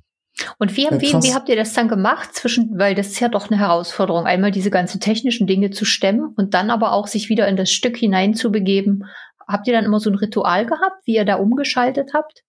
Und 0.57 0.75
wie, 0.75 0.83
wie, 0.83 1.13
wie 1.23 1.33
habt 1.33 1.47
ihr 1.47 1.55
das 1.55 1.71
dann 1.71 1.87
gemacht 1.87 2.35
zwischen, 2.35 2.77
weil 2.77 2.93
das 2.93 3.07
ist 3.07 3.21
ja 3.21 3.29
doch 3.29 3.49
eine 3.49 3.57
Herausforderung, 3.57 4.25
einmal 4.25 4.51
diese 4.51 4.69
ganzen 4.69 4.99
technischen 4.99 5.47
Dinge 5.47 5.69
zu 5.69 5.85
stemmen 5.85 6.33
und 6.35 6.53
dann 6.53 6.71
aber 6.71 6.91
auch 6.91 7.07
sich 7.07 7.29
wieder 7.29 7.47
in 7.47 7.55
das 7.55 7.71
Stück 7.71 7.95
hineinzubegeben. 7.95 9.05
Habt 9.47 9.65
ihr 9.67 9.73
dann 9.73 9.85
immer 9.85 10.01
so 10.01 10.09
ein 10.09 10.15
Ritual 10.15 10.65
gehabt, 10.65 11.05
wie 11.05 11.15
ihr 11.15 11.23
da 11.23 11.35
umgeschaltet 11.35 12.11
habt? 12.13 12.43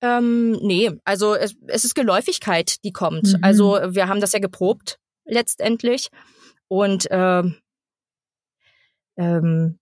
Ähm, 0.00 0.52
nee, 0.62 0.92
also 1.04 1.34
es, 1.34 1.56
es 1.66 1.84
ist 1.84 1.94
Geläufigkeit, 1.94 2.82
die 2.84 2.92
kommt. 2.92 3.34
Mhm. 3.34 3.38
Also 3.42 3.78
wir 3.90 4.08
haben 4.08 4.22
das 4.22 4.32
ja 4.32 4.38
geprobt 4.38 4.98
letztendlich 5.26 6.08
und 6.68 7.06
ähm, 7.10 7.56
ähm, 9.18 9.78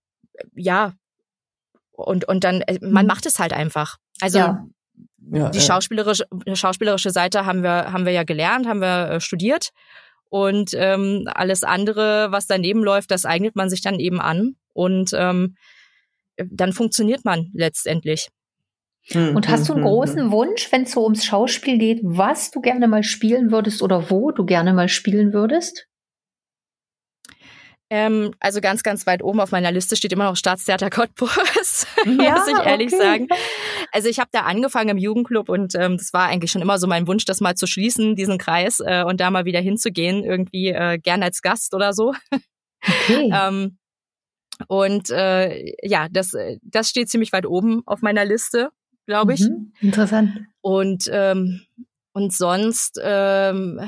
ja, 0.55 0.95
und, 1.93 2.26
und 2.26 2.45
dann, 2.45 2.61
äh, 2.62 2.79
man 2.81 3.05
mhm. 3.05 3.09
macht 3.09 3.26
es 3.26 3.38
halt 3.38 3.53
einfach. 3.53 3.97
Also 4.21 4.38
ja. 4.38 4.69
die 5.19 5.61
schauspielerische, 5.61 6.26
schauspielerische 6.55 7.11
Seite 7.11 7.47
haben 7.47 7.62
wir, 7.62 7.93
haben 7.93 8.05
wir 8.05 8.12
ja 8.12 8.25
gelernt, 8.25 8.67
haben 8.67 8.81
wir 8.81 9.11
äh, 9.11 9.21
studiert. 9.21 9.71
und 10.29 10.71
ähm, 10.75 11.29
alles 11.33 11.62
andere, 11.62 12.33
was 12.33 12.47
daneben 12.47 12.83
läuft, 12.83 13.11
das 13.11 13.25
eignet 13.25 13.55
man 13.55 13.71
sich 13.71 13.83
dann 13.83 14.00
eben 14.00 14.21
an 14.21 14.57
und 14.73 15.12
ähm, 15.14 15.57
dann 16.37 16.73
funktioniert 16.73 17.25
man 17.25 17.50
letztendlich. 17.55 18.29
Hm, 19.09 19.37
und 19.37 19.49
hast 19.49 19.69
du 19.69 19.75
einen 19.75 19.85
hm, 19.85 19.91
hm, 19.91 19.95
großen 19.95 20.31
Wunsch, 20.33 20.73
wenn 20.73 20.83
es 20.83 20.93
so 20.93 21.05
ums 21.05 21.25
Schauspiel 21.25 21.79
geht, 21.79 22.00
was 22.03 22.50
du 22.50 22.61
gerne 22.61 22.88
mal 22.88 23.03
spielen 23.03 23.50
würdest 23.50 23.83
oder 23.83 24.11
wo 24.11 24.31
du 24.31 24.45
gerne 24.45 24.73
mal 24.73 24.88
spielen 24.88 25.33
würdest? 25.33 25.87
Ähm, 27.91 28.33
also 28.41 28.61
ganz, 28.61 28.83
ganz 28.83 29.07
weit 29.07 29.23
oben 29.23 29.41
auf 29.41 29.53
meiner 29.53 29.71
Liste 29.71 29.95
steht 29.95 30.12
immer 30.12 30.25
noch 30.25 30.37
Staatstheater 30.37 30.91
Cottbus, 30.91 31.87
ja, 32.07 32.33
muss 32.33 32.49
ich 32.49 32.67
ehrlich 32.67 32.93
okay. 32.93 33.03
sagen. 33.03 33.29
Also 33.93 34.09
ich 34.09 34.19
habe 34.19 34.31
da 34.33 34.41
angefangen 34.41 34.91
im 34.91 34.99
Jugendclub 34.99 35.49
und 35.49 35.75
ähm, 35.75 35.99
das 35.99 36.12
war 36.12 36.26
eigentlich 36.26 36.50
schon 36.50 36.62
immer 36.62 36.79
so 36.79 36.87
mein 36.87 37.07
Wunsch, 37.07 37.25
das 37.25 37.41
mal 37.41 37.55
zu 37.55 37.67
schließen, 37.67 38.17
diesen 38.17 38.38
Kreis 38.38 38.81
äh, 38.81 39.05
und 39.05 39.21
da 39.21 39.31
mal 39.31 39.45
wieder 39.45 39.61
hinzugehen, 39.61 40.25
irgendwie 40.25 40.69
äh, 40.69 40.99
gern 40.99 41.23
als 41.23 41.43
Gast 41.43 41.75
oder 41.75 41.93
so. 41.93 42.14
Okay. 42.83 43.31
ähm, 43.33 43.79
und 44.69 45.11
äh, 45.11 45.75
ja, 45.83 46.09
das, 46.11 46.33
das 46.62 46.88
steht 46.88 47.11
ziemlich 47.11 47.33
weit 47.33 47.47
oben 47.47 47.83
auf 47.87 48.03
meiner 48.03 48.25
Liste 48.25 48.71
glaube 49.07 49.35
ich. 49.35 49.41
Mhm, 49.41 49.73
interessant. 49.81 50.47
Und, 50.61 51.09
ähm, 51.12 51.62
und 52.12 52.33
sonst 52.33 52.99
ähm, 53.03 53.81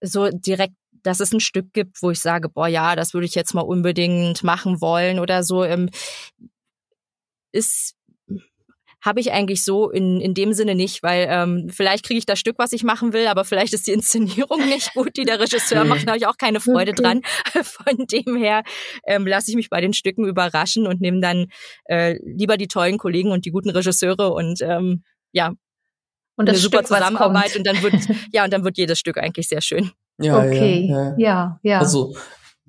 so 0.00 0.28
direkt, 0.30 0.74
dass 1.06 1.20
es 1.20 1.32
ein 1.32 1.40
Stück 1.40 1.72
gibt, 1.72 2.02
wo 2.02 2.10
ich 2.10 2.20
sage, 2.20 2.48
boah, 2.48 2.66
ja, 2.66 2.96
das 2.96 3.14
würde 3.14 3.26
ich 3.26 3.34
jetzt 3.34 3.54
mal 3.54 3.60
unbedingt 3.60 4.42
machen 4.42 4.80
wollen 4.80 5.18
oder 5.18 5.42
so, 5.42 5.64
ähm, 5.64 5.88
ist 7.52 7.94
habe 9.02 9.20
ich 9.20 9.30
eigentlich 9.30 9.62
so 9.62 9.88
in, 9.88 10.20
in 10.20 10.34
dem 10.34 10.52
Sinne 10.52 10.74
nicht, 10.74 11.04
weil 11.04 11.28
ähm, 11.30 11.68
vielleicht 11.70 12.04
kriege 12.04 12.18
ich 12.18 12.26
das 12.26 12.40
Stück, 12.40 12.58
was 12.58 12.72
ich 12.72 12.82
machen 12.82 13.12
will, 13.12 13.28
aber 13.28 13.44
vielleicht 13.44 13.72
ist 13.72 13.86
die 13.86 13.92
Inszenierung 13.92 14.58
nicht 14.68 14.94
gut, 14.94 15.16
die 15.16 15.24
der 15.24 15.38
Regisseur 15.38 15.84
macht, 15.84 16.02
da 16.02 16.08
habe 16.08 16.18
ich 16.18 16.26
auch 16.26 16.36
keine 16.36 16.58
Freude 16.58 16.92
dran. 16.92 17.22
Von 17.62 18.06
dem 18.08 18.36
her 18.36 18.64
ähm, 19.06 19.24
lasse 19.24 19.50
ich 19.50 19.56
mich 19.56 19.70
bei 19.70 19.80
den 19.80 19.92
Stücken 19.92 20.26
überraschen 20.26 20.88
und 20.88 21.00
nehme 21.00 21.20
dann 21.20 21.46
äh, 21.84 22.18
lieber 22.24 22.56
die 22.56 22.66
tollen 22.66 22.98
Kollegen 22.98 23.30
und 23.30 23.44
die 23.44 23.52
guten 23.52 23.70
Regisseure 23.70 24.32
und 24.32 24.60
ähm, 24.62 25.04
ja, 25.30 25.52
und 26.36 26.46
das 26.46 26.54
eine 26.54 26.62
super 26.62 26.78
Stück, 26.78 26.88
Zusammenarbeit 26.88 27.54
und 27.56 27.64
dann 27.64 27.80
wird 27.82 27.94
ja 28.32 28.44
und 28.44 28.52
dann 28.52 28.64
wird 28.64 28.76
jedes 28.76 28.98
Stück 28.98 29.18
eigentlich 29.18 29.46
sehr 29.46 29.60
schön. 29.60 29.92
Ja, 30.18 30.38
okay, 30.38 30.86
ja, 30.88 31.02
ja. 31.02 31.14
ja, 31.18 31.60
ja. 31.62 31.78
Also 31.78 32.14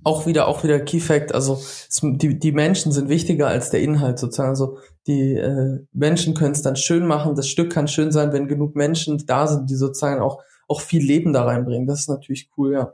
auch 0.03 0.25
wieder, 0.25 0.47
auch 0.47 0.63
wieder 0.63 0.79
Key 0.79 0.99
Fact, 0.99 1.33
also 1.33 1.53
es, 1.55 1.99
die, 2.01 2.39
die 2.39 2.51
Menschen 2.51 2.91
sind 2.91 3.09
wichtiger 3.09 3.47
als 3.47 3.69
der 3.69 3.81
Inhalt 3.81 4.19
sozusagen. 4.19 4.49
Also 4.49 4.77
die 5.05 5.33
äh, 5.33 5.79
Menschen 5.91 6.33
können 6.33 6.53
es 6.53 6.61
dann 6.61 6.75
schön 6.75 7.05
machen, 7.05 7.35
das 7.35 7.49
Stück 7.49 7.71
kann 7.71 7.87
schön 7.87 8.11
sein, 8.11 8.31
wenn 8.31 8.47
genug 8.47 8.75
Menschen 8.75 9.25
da 9.25 9.47
sind, 9.47 9.69
die 9.69 9.75
sozusagen 9.75 10.21
auch, 10.21 10.41
auch 10.67 10.81
viel 10.81 11.03
Leben 11.03 11.33
da 11.33 11.43
reinbringen. 11.43 11.87
Das 11.87 12.01
ist 12.01 12.09
natürlich 12.09 12.49
cool, 12.57 12.73
ja. 12.73 12.93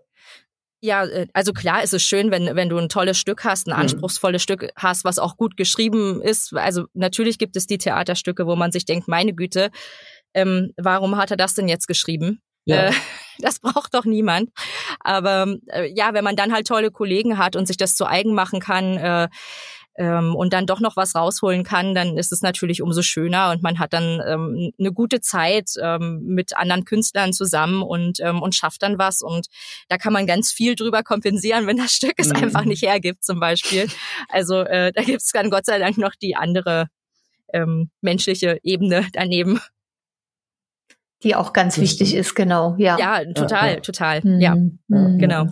Ja, 0.82 1.06
äh, 1.06 1.28
also 1.34 1.54
klar 1.54 1.84
ist 1.84 1.94
es 1.94 2.04
schön, 2.04 2.30
wenn, 2.32 2.56
wenn 2.56 2.70
du 2.70 2.78
ein 2.78 2.90
tolles 2.90 3.18
Stück 3.18 3.44
hast, 3.44 3.68
ein 3.68 3.74
mhm. 3.74 3.82
anspruchsvolles 3.82 4.42
mhm. 4.42 4.44
Stück 4.44 4.70
hast, 4.76 5.06
was 5.06 5.20
auch 5.20 5.38
gut 5.38 5.56
geschrieben 5.56 6.22
ist. 6.22 6.54
Also 6.56 6.86
natürlich 6.94 7.38
gibt 7.38 7.56
es 7.56 7.68
die 7.68 7.78
Theaterstücke, 7.78 8.48
wo 8.48 8.56
man 8.56 8.72
sich 8.72 8.86
denkt, 8.86 9.08
meine 9.08 9.34
Güte, 9.34 9.70
ähm, 10.34 10.74
warum 10.78 11.16
hat 11.18 11.32
er 11.32 11.38
das 11.38 11.54
denn 11.54 11.68
jetzt 11.68 11.88
geschrieben? 11.88 12.42
Ja. 12.66 12.88
Äh, 12.88 12.92
das 13.40 13.60
braucht 13.60 13.94
doch 13.94 14.06
niemand. 14.06 14.50
Aber 15.00 15.56
äh, 15.68 15.92
ja, 15.94 16.14
wenn 16.14 16.24
man 16.24 16.36
dann 16.36 16.54
halt 16.54 16.68
tolle 16.68 16.92
Kollegen 16.92 17.38
hat 17.38 17.56
und 17.56 17.68
sich 17.68 17.78
das 17.78 17.96
zu 17.96 18.06
eigen 18.06 18.34
machen 18.34 18.60
kann 18.60 18.98
äh, 18.98 19.30
ähm, 19.96 20.36
und 20.36 20.54
dann 20.54 20.66
doch 20.66 20.80
noch 20.80 20.98
was 20.98 21.16
rausholen 21.16 21.64
kann, 21.64 21.94
dann 21.94 22.18
ist 22.18 22.32
es 22.32 22.42
natürlich 22.42 22.82
umso 22.82 23.02
schöner 23.02 23.52
und 23.52 23.62
man 23.62 23.80
hat 23.80 23.94
dann 23.94 24.22
ähm, 24.26 24.72
eine 24.80 24.92
gute 24.92 25.22
Zeit 25.22 25.72
ähm, 25.82 26.24
mit 26.26 26.58
anderen 26.58 26.86
Künstlern 26.86 27.34
zusammen 27.34 27.84
und, 27.84 28.20
ähm, 28.20 28.42
und 28.42 28.56
schafft 28.56 28.82
dann 28.82 28.98
was. 28.98 29.22
Und 29.22 29.48
da 29.90 29.98
kann 29.98 30.14
man 30.14 30.26
ganz 30.26 30.52
viel 30.52 30.76
drüber 30.76 31.04
kompensieren, 31.04 31.68
wenn 31.68 31.78
das 31.78 31.94
Stück 31.94 32.16
es 32.18 32.30
mhm. 32.30 32.38
einfach 32.38 32.66
nicht 32.66 32.82
hergibt 32.82 33.24
zum 33.24 33.40
Beispiel. 33.40 33.88
Also 34.30 34.62
äh, 34.62 34.92
da 34.92 35.04
gibt 35.04 35.22
es 35.22 35.32
dann 35.32 35.50
Gott 35.50 35.66
sei 35.66 35.78
Dank 35.80 35.98
noch 35.98 36.16
die 36.16 36.36
andere 36.36 36.88
ähm, 37.54 37.92
menschliche 38.02 38.60
Ebene 38.64 39.08
daneben 39.14 39.62
die 41.24 41.36
auch 41.36 41.54
ganz 41.54 41.78
wichtig 41.78 42.16
ist, 42.16 42.36
genau. 42.36 42.76
Ja, 42.78 42.98
ja 42.98 43.26
total, 43.34 43.68
ja, 43.68 43.74
ja. 43.76 43.80
total. 43.80 44.22
Mhm. 44.24 44.42
Ja, 44.42 44.56
mhm. 44.56 45.18
genau. 45.18 45.48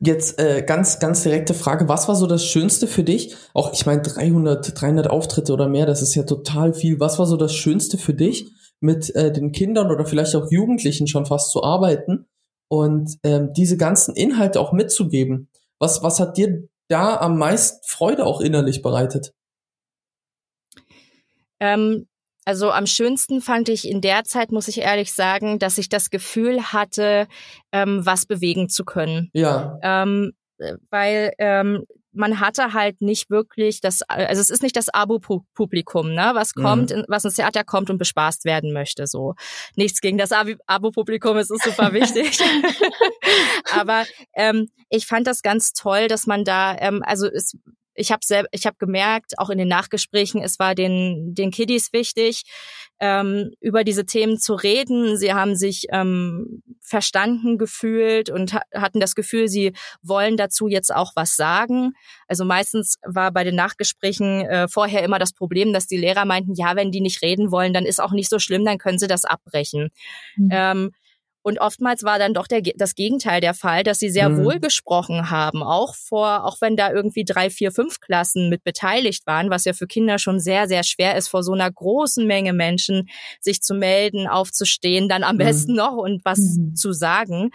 Jetzt 0.00 0.38
äh, 0.38 0.62
ganz, 0.62 1.00
ganz 1.00 1.22
direkte 1.22 1.54
Frage. 1.54 1.88
Was 1.88 2.08
war 2.08 2.14
so 2.14 2.26
das 2.26 2.44
Schönste 2.44 2.86
für 2.86 3.04
dich? 3.04 3.34
Auch, 3.52 3.72
ich 3.72 3.84
meine, 3.84 4.02
300, 4.02 4.80
300 4.80 5.10
Auftritte 5.10 5.52
oder 5.52 5.68
mehr, 5.68 5.86
das 5.86 6.02
ist 6.02 6.14
ja 6.14 6.22
total 6.22 6.72
viel. 6.72 7.00
Was 7.00 7.18
war 7.18 7.26
so 7.26 7.36
das 7.36 7.54
Schönste 7.54 7.98
für 7.98 8.14
dich, 8.14 8.50
mit 8.80 9.14
äh, 9.14 9.32
den 9.32 9.52
Kindern 9.52 9.90
oder 9.90 10.06
vielleicht 10.06 10.34
auch 10.34 10.50
Jugendlichen 10.50 11.06
schon 11.06 11.26
fast 11.26 11.50
zu 11.50 11.62
arbeiten 11.62 12.26
und 12.68 13.18
ähm, 13.24 13.52
diese 13.52 13.76
ganzen 13.76 14.14
Inhalte 14.14 14.60
auch 14.60 14.72
mitzugeben? 14.72 15.48
Was, 15.78 16.02
was 16.02 16.20
hat 16.20 16.36
dir 16.36 16.68
da 16.88 17.16
am 17.16 17.38
meisten 17.38 17.80
Freude 17.86 18.24
auch 18.24 18.40
innerlich 18.40 18.82
bereitet? 18.82 19.32
Ähm, 21.60 22.06
also 22.50 22.72
am 22.72 22.86
schönsten 22.86 23.40
fand 23.40 23.68
ich 23.68 23.86
in 23.86 24.00
der 24.00 24.24
Zeit, 24.24 24.50
muss 24.50 24.66
ich 24.66 24.78
ehrlich 24.78 25.12
sagen, 25.12 25.60
dass 25.60 25.78
ich 25.78 25.88
das 25.88 26.10
Gefühl 26.10 26.72
hatte, 26.72 27.28
ähm, 27.70 28.04
was 28.04 28.26
bewegen 28.26 28.68
zu 28.68 28.84
können. 28.84 29.30
Ja. 29.34 29.78
Ähm, 29.84 30.32
weil 30.90 31.32
ähm, 31.38 31.84
man 32.12 32.40
hatte 32.40 32.72
halt 32.72 33.00
nicht 33.02 33.30
wirklich 33.30 33.80
das, 33.80 34.02
also 34.02 34.42
es 34.42 34.50
ist 34.50 34.64
nicht 34.64 34.74
das 34.74 34.88
Abo-Publikum, 34.88 36.12
ne, 36.12 36.32
was 36.34 36.56
mhm. 36.56 36.62
kommt, 36.62 36.90
mhm. 36.90 37.04
was 37.06 37.24
ins 37.24 37.36
Theater 37.36 37.62
kommt 37.62 37.88
und 37.88 37.98
bespaßt 37.98 38.44
werden 38.44 38.72
möchte, 38.72 39.06
so. 39.06 39.34
Nichts 39.76 40.00
gegen 40.00 40.18
das 40.18 40.32
Abo-Publikum, 40.32 41.36
es 41.36 41.50
ist 41.50 41.62
super 41.62 41.92
wichtig. 41.92 42.36
Aber 43.78 44.02
ähm, 44.34 44.66
ich 44.88 45.06
fand 45.06 45.28
das 45.28 45.42
ganz 45.42 45.72
toll, 45.72 46.08
dass 46.08 46.26
man 46.26 46.44
da, 46.44 46.76
ähm, 46.76 47.00
also 47.06 47.28
es 47.28 47.56
ich 48.00 48.10
habe 48.12 48.20
ich 48.50 48.66
habe 48.66 48.76
gemerkt, 48.78 49.38
auch 49.38 49.50
in 49.50 49.58
den 49.58 49.68
Nachgesprächen, 49.68 50.42
es 50.42 50.58
war 50.58 50.74
den 50.74 51.34
den 51.34 51.50
Kiddies 51.50 51.92
wichtig, 51.92 52.42
ähm, 52.98 53.50
über 53.60 53.84
diese 53.84 54.06
Themen 54.06 54.38
zu 54.38 54.54
reden. 54.54 55.16
Sie 55.16 55.32
haben 55.34 55.54
sich 55.54 55.86
ähm, 55.92 56.62
verstanden 56.80 57.58
gefühlt 57.58 58.30
und 58.30 58.54
ha 58.54 58.62
hatten 58.74 59.00
das 59.00 59.14
Gefühl, 59.14 59.48
sie 59.48 59.72
wollen 60.02 60.36
dazu 60.36 60.66
jetzt 60.68 60.94
auch 60.94 61.12
was 61.14 61.36
sagen. 61.36 61.92
Also 62.26 62.44
meistens 62.44 62.96
war 63.04 63.30
bei 63.32 63.44
den 63.44 63.54
Nachgesprächen 63.54 64.42
äh, 64.42 64.68
vorher 64.68 65.02
immer 65.02 65.18
das 65.18 65.32
Problem, 65.32 65.72
dass 65.72 65.86
die 65.86 65.98
Lehrer 65.98 66.24
meinten, 66.24 66.54
ja, 66.54 66.76
wenn 66.76 66.90
die 66.90 67.00
nicht 67.00 67.22
reden 67.22 67.50
wollen, 67.50 67.72
dann 67.74 67.84
ist 67.84 68.00
auch 68.00 68.12
nicht 68.12 68.30
so 68.30 68.38
schlimm, 68.38 68.64
dann 68.64 68.78
können 68.78 68.98
sie 68.98 69.08
das 69.08 69.24
abbrechen. 69.24 69.90
Mhm. 70.36 70.48
Ähm, 70.50 70.90
und 71.42 71.58
oftmals 71.58 72.04
war 72.04 72.18
dann 72.18 72.34
doch 72.34 72.46
der, 72.46 72.60
das 72.76 72.94
Gegenteil 72.94 73.40
der 73.40 73.54
Fall, 73.54 73.82
dass 73.82 73.98
sie 73.98 74.10
sehr 74.10 74.28
mhm. 74.28 74.44
wohl 74.44 74.60
gesprochen 74.60 75.30
haben, 75.30 75.62
auch 75.62 75.94
vor, 75.94 76.44
auch 76.44 76.60
wenn 76.60 76.76
da 76.76 76.92
irgendwie 76.92 77.24
drei, 77.24 77.48
vier, 77.48 77.72
fünf 77.72 78.00
Klassen 78.00 78.50
mit 78.50 78.62
beteiligt 78.62 79.26
waren, 79.26 79.48
was 79.48 79.64
ja 79.64 79.72
für 79.72 79.86
Kinder 79.86 80.18
schon 80.18 80.38
sehr, 80.38 80.68
sehr 80.68 80.82
schwer 80.82 81.16
ist, 81.16 81.28
vor 81.28 81.42
so 81.42 81.52
einer 81.52 81.70
großen 81.70 82.26
Menge 82.26 82.52
Menschen 82.52 83.08
sich 83.40 83.62
zu 83.62 83.74
melden, 83.74 84.26
aufzustehen, 84.26 85.08
dann 85.08 85.24
am 85.24 85.36
mhm. 85.36 85.38
besten 85.38 85.74
noch 85.74 85.96
und 85.96 86.22
was 86.26 86.38
mhm. 86.38 86.74
zu 86.74 86.92
sagen. 86.92 87.50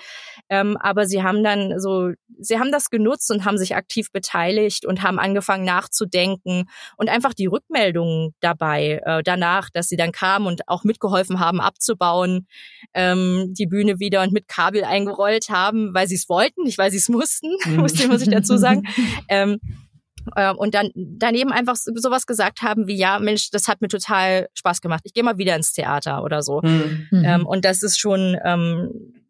Ähm, 0.50 0.77
aber 0.77 1.06
sie 1.06 1.22
haben 1.22 1.44
dann 1.44 1.80
so, 1.80 2.12
sie 2.39 2.60
haben 2.60 2.72
das 2.72 2.89
genutzt 2.89 3.30
und 3.30 3.46
haben 3.46 3.60
sich 3.60 3.75
aktiv 3.75 4.12
beteiligt 4.12 4.86
und 4.86 5.04
haben 5.04 5.20
angefangen 5.20 5.63
nachzudenken 5.63 6.65
und 6.98 7.10
einfach 7.10 7.36
die 7.36 7.46
Rückmeldungen 7.46 8.34
dabei 8.39 9.01
äh, 9.06 9.22
danach, 9.22 9.70
dass 9.70 9.89
sie 9.89 9.96
dann 9.96 10.12
kamen 10.12 10.48
und 10.48 10.68
auch 10.68 10.84
mitgeholfen 10.84 11.39
haben 11.39 11.62
abzubauen, 11.62 12.48
ähm, 12.96 13.54
die 13.54 13.68
Bühne 13.75 14.00
wieder 14.00 14.22
und 14.22 14.32
mit 14.32 14.48
Kabel 14.48 14.86
eingerollt 14.86 15.50
haben, 15.50 15.94
weil 15.94 16.08
sie 16.08 16.15
es 16.15 16.29
wollten, 16.29 16.63
nicht 16.63 16.77
weil 16.77 16.91
sie 16.91 16.98
es 16.98 17.10
mussten, 17.10 17.50
mhm. 17.65 17.75
muss 17.82 18.00
ich 18.00 18.29
dazu 18.29 18.55
sagen. 18.55 18.84
ähm, 19.27 19.60
äh, 20.36 20.53
und 20.53 20.74
dann 20.74 20.91
daneben 20.96 21.51
einfach 21.51 21.75
sowas 21.75 22.25
gesagt 22.25 22.62
haben 22.62 22.88
wie, 22.88 22.96
ja, 22.96 23.20
Mensch, 23.20 23.50
das 23.51 23.67
hat 23.67 23.82
mir 23.82 23.89
total 23.89 24.48
Spaß 24.53 24.79
gemacht. 24.79 25.01
Ich 25.03 25.13
gehe 25.13 25.24
mal 25.24 25.38
wieder 25.38 25.58
ins 25.58 25.74
Theater 25.74 26.24
oder 26.24 26.41
so. 26.41 26.62
Mhm. 26.63 27.08
Ähm, 27.12 27.46
und 27.46 27.65
das 27.65 27.84
ist 27.84 28.00
schon, 28.00 28.38
ähm, 28.46 29.24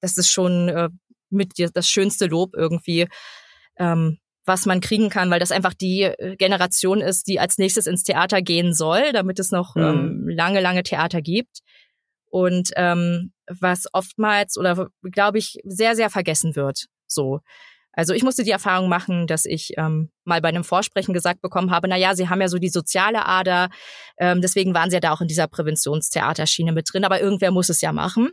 das 0.00 0.16
ist 0.16 0.30
schon 0.30 0.68
äh, 0.70 0.88
mit 1.28 1.52
das 1.74 1.88
schönste 1.88 2.26
Lob 2.26 2.54
irgendwie, 2.56 3.06
ähm, 3.78 4.18
was 4.46 4.66
man 4.66 4.80
kriegen 4.80 5.10
kann, 5.10 5.30
weil 5.30 5.40
das 5.40 5.52
einfach 5.52 5.74
die 5.74 6.10
Generation 6.38 7.00
ist, 7.00 7.26
die 7.28 7.40
als 7.40 7.58
nächstes 7.58 7.86
ins 7.86 8.02
Theater 8.02 8.42
gehen 8.42 8.74
soll, 8.74 9.12
damit 9.12 9.38
es 9.38 9.50
noch 9.50 9.74
mhm. 9.74 9.82
ähm, 9.82 10.28
lange, 10.28 10.60
lange 10.60 10.82
Theater 10.82 11.22
gibt. 11.22 11.60
Und 12.34 12.72
ähm, 12.74 13.30
was 13.46 13.84
oftmals 13.92 14.58
oder 14.58 14.88
glaube 15.02 15.38
ich 15.38 15.60
sehr, 15.62 15.94
sehr 15.94 16.10
vergessen 16.10 16.56
wird. 16.56 16.86
So. 17.06 17.42
Also 17.92 18.12
ich 18.12 18.24
musste 18.24 18.42
die 18.42 18.50
Erfahrung 18.50 18.88
machen, 18.88 19.28
dass 19.28 19.44
ich 19.44 19.74
ähm, 19.76 20.10
mal 20.24 20.40
bei 20.40 20.48
einem 20.48 20.64
Vorsprechen 20.64 21.14
gesagt 21.14 21.42
bekommen 21.42 21.70
habe, 21.70 21.86
na 21.86 21.96
ja, 21.96 22.16
Sie 22.16 22.28
haben 22.28 22.40
ja 22.40 22.48
so 22.48 22.58
die 22.58 22.70
soziale 22.70 23.24
Ader, 23.24 23.68
ähm, 24.18 24.40
deswegen 24.40 24.74
waren 24.74 24.90
Sie 24.90 24.96
ja 24.96 25.00
da 25.00 25.12
auch 25.12 25.20
in 25.20 25.28
dieser 25.28 25.46
Präventionstheaterschiene 25.46 26.72
mit 26.72 26.92
drin, 26.92 27.04
aber 27.04 27.20
irgendwer 27.20 27.52
muss 27.52 27.68
es 27.68 27.80
ja 27.80 27.92
machen. 27.92 28.30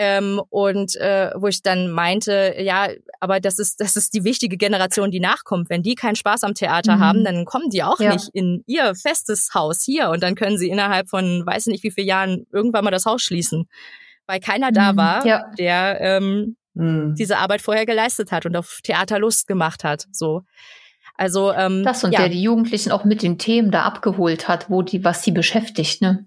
Ähm, 0.00 0.40
und 0.48 0.94
äh, 0.96 1.32
wo 1.34 1.48
ich 1.48 1.60
dann 1.62 1.90
meinte, 1.90 2.54
ja, 2.58 2.88
aber 3.18 3.40
das 3.40 3.58
ist 3.58 3.80
das 3.80 3.96
ist 3.96 4.14
die 4.14 4.22
wichtige 4.22 4.56
Generation, 4.56 5.10
die 5.10 5.18
nachkommt. 5.18 5.70
Wenn 5.70 5.82
die 5.82 5.96
keinen 5.96 6.14
Spaß 6.14 6.44
am 6.44 6.54
Theater 6.54 6.96
mhm. 6.96 7.00
haben, 7.00 7.24
dann 7.24 7.44
kommen 7.44 7.68
die 7.68 7.82
auch 7.82 7.98
ja. 7.98 8.12
nicht 8.12 8.28
in 8.32 8.62
ihr 8.66 8.94
festes 8.94 9.50
Haus 9.54 9.82
hier 9.82 10.10
und 10.10 10.22
dann 10.22 10.36
können 10.36 10.56
sie 10.56 10.68
innerhalb 10.68 11.08
von 11.08 11.44
weiß 11.44 11.66
nicht 11.66 11.82
wie 11.82 11.90
vielen 11.90 12.06
Jahren 12.06 12.46
irgendwann 12.52 12.84
mal 12.84 12.92
das 12.92 13.06
Haus 13.06 13.22
schließen 13.22 13.68
weil 14.28 14.38
keiner 14.38 14.70
da 14.70 14.92
mhm. 14.92 14.96
war, 14.96 15.26
ja. 15.26 15.50
der 15.58 16.00
ähm, 16.00 16.56
mhm. 16.74 17.16
diese 17.16 17.38
Arbeit 17.38 17.62
vorher 17.62 17.86
geleistet 17.86 18.30
hat 18.30 18.46
und 18.46 18.56
auf 18.56 18.80
Theater 18.84 19.18
Lust 19.18 19.48
gemacht 19.48 19.82
hat. 19.82 20.06
So. 20.12 20.42
Also 21.14 21.52
ähm, 21.52 21.82
das 21.82 22.04
und 22.04 22.12
ja. 22.12 22.20
der 22.20 22.28
die 22.28 22.42
Jugendlichen 22.42 22.92
auch 22.92 23.04
mit 23.04 23.22
den 23.22 23.38
Themen 23.38 23.72
da 23.72 23.82
abgeholt 23.82 24.46
hat, 24.46 24.70
wo 24.70 24.82
die 24.82 25.02
was 25.02 25.24
sie 25.24 25.32
beschäftigt, 25.32 26.00
ne? 26.00 26.26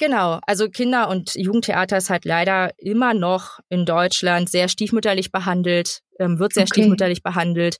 Genau, 0.00 0.40
also 0.46 0.70
Kinder- 0.70 1.10
und 1.10 1.34
Jugendtheater 1.34 1.98
ist 1.98 2.08
halt 2.08 2.24
leider 2.24 2.70
immer 2.78 3.12
noch 3.12 3.60
in 3.68 3.84
Deutschland 3.84 4.48
sehr 4.48 4.68
stiefmütterlich 4.68 5.30
behandelt, 5.30 6.00
ähm, 6.18 6.38
wird 6.38 6.54
sehr 6.54 6.62
okay. 6.62 6.72
stiefmütterlich 6.72 7.22
behandelt. 7.22 7.76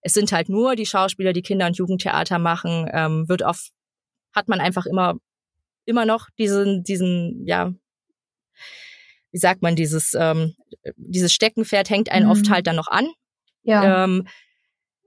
Es 0.00 0.12
sind 0.12 0.30
halt 0.30 0.48
nur 0.48 0.76
die 0.76 0.86
Schauspieler, 0.86 1.32
die 1.32 1.42
Kinder- 1.42 1.66
und 1.66 1.76
Jugendtheater 1.76 2.38
machen, 2.38 2.88
ähm, 2.92 3.28
wird 3.28 3.42
oft, 3.42 3.72
hat 4.32 4.46
man 4.46 4.60
einfach 4.60 4.86
immer, 4.86 5.16
immer 5.84 6.06
noch 6.06 6.28
diesen, 6.38 6.84
diesen, 6.84 7.44
ja, 7.44 7.74
wie 9.32 9.38
sagt 9.38 9.60
man, 9.60 9.74
dieses, 9.74 10.14
ähm, 10.14 10.54
dieses 10.94 11.32
Steckenpferd 11.32 11.90
hängt 11.90 12.08
einen 12.08 12.26
mhm. 12.26 12.30
oft 12.30 12.50
halt 12.50 12.68
dann 12.68 12.76
noch 12.76 12.86
an. 12.86 13.08
Ja. 13.64 14.04
Ähm, 14.04 14.28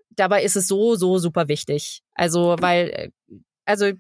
dabei 0.10 0.44
ist 0.44 0.58
es 0.58 0.68
so, 0.68 0.96
so 0.96 1.18
super 1.18 1.48
wichtig. 1.48 2.02
Also, 2.14 2.58
weil, 2.60 2.90
äh, 2.90 3.10
also 3.64 3.94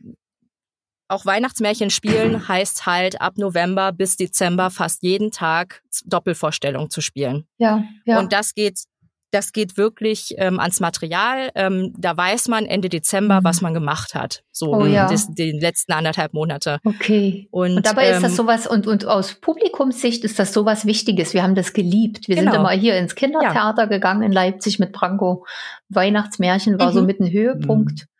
auch 1.07 1.25
Weihnachtsmärchen 1.25 1.89
spielen 1.89 2.47
heißt 2.47 2.85
halt 2.85 3.21
ab 3.21 3.37
November 3.37 3.91
bis 3.91 4.17
Dezember 4.17 4.69
fast 4.69 5.03
jeden 5.03 5.31
Tag 5.31 5.81
Doppelvorstellung 6.05 6.89
zu 6.89 7.01
spielen. 7.01 7.45
Ja, 7.57 7.83
ja. 8.05 8.19
Und 8.19 8.33
das 8.33 8.53
geht, 8.53 8.83
das 9.31 9.53
geht 9.53 9.77
wirklich 9.77 10.35
ähm, 10.37 10.59
ans 10.59 10.79
Material. 10.79 11.49
Ähm, 11.55 11.93
da 11.97 12.15
weiß 12.15 12.47
man 12.49 12.65
Ende 12.65 12.89
Dezember, 12.89 13.39
mhm. 13.39 13.43
was 13.45 13.61
man 13.61 13.73
gemacht 13.73 14.15
hat. 14.15 14.43
So 14.51 14.73
oh, 14.73 14.85
ja. 14.85 15.07
des, 15.07 15.27
die 15.29 15.51
letzten 15.51 15.93
anderthalb 15.93 16.33
Monate. 16.33 16.79
Okay. 16.83 17.47
Und, 17.51 17.77
und 17.77 17.85
dabei 17.85 18.07
ähm, 18.07 18.15
ist 18.15 18.23
das 18.23 18.31
ähm, 18.31 18.37
sowas, 18.37 18.67
und, 18.67 18.87
und 18.87 19.05
aus 19.05 19.35
Publikumssicht 19.35 20.23
ist 20.23 20.39
das 20.39 20.53
sowas 20.53 20.85
Wichtiges. 20.85 21.33
Wir 21.33 21.43
haben 21.43 21.55
das 21.55 21.73
geliebt. 21.73 22.27
Wir 22.27 22.35
genau. 22.35 22.51
sind 22.51 22.59
immer 22.59 22.71
hier 22.71 22.97
ins 22.97 23.15
Kindertheater 23.15 23.83
ja. 23.83 23.87
gegangen 23.87 24.23
in 24.23 24.31
Leipzig 24.31 24.79
mit 24.79 24.91
Branko. 24.91 25.45
Weihnachtsmärchen 25.89 26.79
war 26.79 26.91
mhm. 26.91 26.95
so 26.95 27.03
mit 27.03 27.19
ein 27.19 27.31
Höhepunkt. 27.31 28.01
Mhm. 28.01 28.16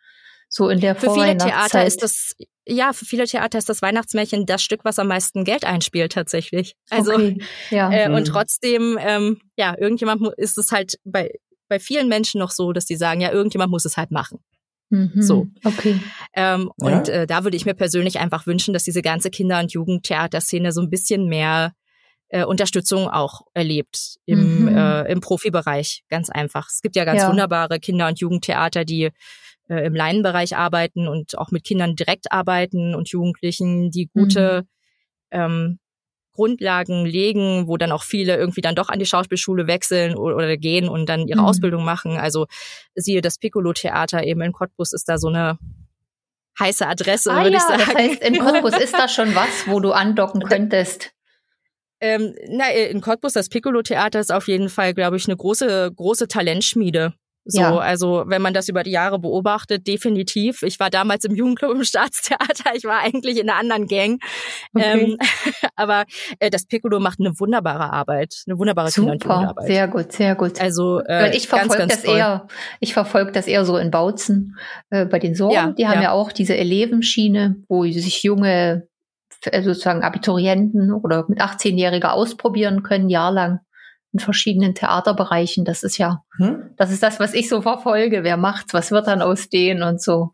So 0.49 0.69
in 0.69 0.79
der 0.79 0.95
Für 0.95 1.13
viele 1.13 1.37
Theater 1.37 1.85
ist 1.85 2.03
das 2.03 2.35
ja, 2.69 2.91
für 2.91 3.05
viele 3.05 3.25
Theater 3.25 3.57
ist 3.57 3.69
das 3.69 3.81
Weihnachtsmärchen 3.81 4.45
das 4.45 4.61
Stück, 4.61 4.81
was 4.83 4.99
am 4.99 5.07
meisten 5.07 5.45
Geld 5.45 5.63
einspielt 5.63 6.11
tatsächlich. 6.11 6.75
Also 6.89 7.13
okay. 7.13 7.41
ja. 7.69 7.89
äh, 7.91 8.07
und 8.09 8.27
mhm. 8.27 8.31
trotzdem, 8.31 8.97
ähm, 8.99 9.39
ja, 9.55 9.73
irgendjemand 9.77 10.21
ist 10.37 10.57
es 10.57 10.71
halt 10.73 10.99
bei 11.05 11.31
bei 11.69 11.79
vielen 11.79 12.07
Menschen 12.07 12.39
noch 12.39 12.51
so, 12.51 12.71
dass 12.71 12.85
die 12.85 12.95
sagen, 12.95 13.21
ja, 13.21 13.31
irgendjemand 13.31 13.71
muss 13.71 13.85
es 13.85 13.97
halt 13.97 14.11
machen. 14.11 14.39
Mhm. 14.89 15.21
So. 15.21 15.47
Okay. 15.63 15.99
Ähm, 16.33 16.71
ja. 16.77 16.87
Und 16.87 17.09
äh, 17.09 17.27
da 17.27 17.43
würde 17.43 17.57
ich 17.57 17.65
mir 17.65 17.73
persönlich 17.73 18.19
einfach 18.19 18.47
wünschen, 18.47 18.73
dass 18.73 18.83
diese 18.83 19.01
ganze 19.01 19.29
Kinder- 19.29 19.59
und 19.59 19.73
Jugendtheaterszene 19.73 20.71
so 20.71 20.81
ein 20.81 20.89
bisschen 20.89 21.27
mehr 21.27 21.73
äh, 22.29 22.45
Unterstützung 22.45 23.09
auch 23.09 23.41
erlebt 23.53 24.17
im, 24.25 24.65
mhm. 24.65 24.77
äh, 24.77 25.11
im 25.11 25.19
Profibereich. 25.19 26.03
Ganz 26.09 26.29
einfach. 26.29 26.69
Es 26.69 26.81
gibt 26.81 26.95
ja 26.95 27.05
ganz 27.05 27.21
ja. 27.21 27.29
wunderbare 27.29 27.79
Kinder- 27.79 28.07
und 28.07 28.19
Jugendtheater, 28.19 28.85
die 28.85 29.09
äh, 29.69 29.85
im 29.85 29.95
Leinenbereich 29.95 30.55
arbeiten 30.55 31.07
und 31.07 31.37
auch 31.37 31.51
mit 31.51 31.63
Kindern 31.63 31.95
direkt 31.95 32.31
arbeiten 32.31 32.95
und 32.95 33.09
Jugendlichen, 33.09 33.91
die 33.91 34.07
gute 34.07 34.63
mhm. 35.31 35.39
ähm, 35.39 35.79
Grundlagen 36.33 37.05
legen, 37.05 37.67
wo 37.67 37.77
dann 37.77 37.91
auch 37.91 38.03
viele 38.03 38.37
irgendwie 38.37 38.61
dann 38.61 38.75
doch 38.75 38.89
an 38.89 38.99
die 38.99 39.05
Schauspielschule 39.05 39.65
wechseln 39.65 40.15
oder, 40.15 40.35
oder 40.35 40.57
gehen 40.57 40.87
und 40.87 41.09
dann 41.09 41.27
ihre 41.27 41.41
mhm. 41.41 41.47
Ausbildung 41.47 41.83
machen. 41.83 42.17
Also 42.17 42.45
siehe 42.95 43.21
das 43.21 43.39
Piccolo-Theater 43.39 44.23
eben 44.23 44.41
in 44.41 44.51
Cottbus 44.51 44.93
ist 44.93 45.09
da 45.09 45.17
so 45.17 45.29
eine 45.29 45.57
heiße 46.59 46.87
Adresse, 46.87 47.31
ah, 47.31 47.43
würde 47.43 47.51
ja, 47.51 47.57
ich 47.57 47.63
sagen. 47.63 47.83
Das 47.85 47.95
heißt, 47.95 48.23
in 48.23 48.39
Cottbus 48.39 48.77
ist 48.77 48.93
da 48.93 49.07
schon 49.07 49.35
was, 49.35 49.67
wo 49.67 49.79
du 49.79 49.91
andocken 49.91 50.41
könntest. 50.43 51.11
Ähm, 51.99 52.35
na, 52.49 52.69
in 52.71 53.01
Cottbus, 53.01 53.33
das 53.33 53.49
Piccolo-Theater 53.49 54.19
ist 54.19 54.31
auf 54.31 54.47
jeden 54.47 54.69
Fall, 54.69 54.93
glaube 54.93 55.17
ich, 55.17 55.27
eine 55.27 55.35
große, 55.35 55.91
große 55.95 56.27
Talentschmiede. 56.27 57.13
So, 57.47 57.61
ja. 57.61 57.77
also 57.77 58.25
wenn 58.27 58.41
man 58.41 58.53
das 58.53 58.67
über 58.67 58.83
die 58.83 58.91
Jahre 58.91 59.19
beobachtet, 59.19 59.87
definitiv. 59.87 60.63
Ich 60.63 60.79
war 60.79 60.89
damals 60.89 61.23
im 61.23 61.33
Jugendclub 61.35 61.73
im 61.73 61.83
Staatstheater, 61.85 62.75
ich 62.75 62.83
war 62.83 62.99
eigentlich 62.99 63.39
in 63.39 63.49
einer 63.49 63.59
anderen 63.59 63.87
Gang. 63.87 64.19
Okay. 64.73 65.15
Ähm, 65.15 65.17
aber 65.75 66.05
äh, 66.39 66.49
das 66.49 66.65
Piccolo 66.65 66.99
macht 66.99 67.19
eine 67.19 67.39
wunderbare 67.39 67.91
Arbeit, 67.91 68.43
eine 68.45 68.59
wunderbare 68.59 68.91
Super, 68.91 69.55
sehr 69.61 69.87
gut, 69.87 70.11
sehr 70.11 70.35
gut. 70.35 70.59
Also 70.59 71.01
äh, 71.07 71.35
ich 71.35 71.47
verfolge 71.47 71.87
das 71.87 72.03
toll. 72.03 72.17
eher, 72.17 72.47
ich 72.79 72.93
verfolge 72.93 73.31
das 73.31 73.47
eher 73.47 73.65
so 73.65 73.77
in 73.77 73.91
Bautzen 73.91 74.57
äh, 74.89 75.05
bei 75.05 75.19
den 75.19 75.35
Sorgen. 75.35 75.53
Ja, 75.53 75.71
die 75.71 75.87
haben 75.87 76.01
ja. 76.01 76.03
ja 76.03 76.11
auch 76.11 76.31
diese 76.31 76.57
Elevenschiene, 76.57 77.63
wo 77.69 77.83
sich 77.83 78.23
junge 78.23 78.87
äh, 79.43 79.61
sozusagen 79.61 80.03
Abiturienten 80.03 80.91
oder 80.91 81.25
mit 81.27 81.39
18-Jähriger 81.39 82.09
ausprobieren 82.09 82.83
können, 82.83 83.09
jahrelang 83.09 83.59
in 84.13 84.19
verschiedenen 84.19 84.75
Theaterbereichen. 84.75 85.65
Das 85.65 85.83
ist 85.83 85.97
ja, 85.97 86.23
hm? 86.37 86.71
das 86.77 86.91
ist 86.91 87.03
das, 87.03 87.19
was 87.19 87.33
ich 87.33 87.49
so 87.49 87.61
verfolge. 87.61 88.23
Wer 88.23 88.37
macht's? 88.37 88.73
Was 88.73 88.91
wird 88.91 89.07
dann 89.07 89.21
aus 89.21 89.49
denen 89.49 89.83
und 89.83 90.01
so? 90.01 90.31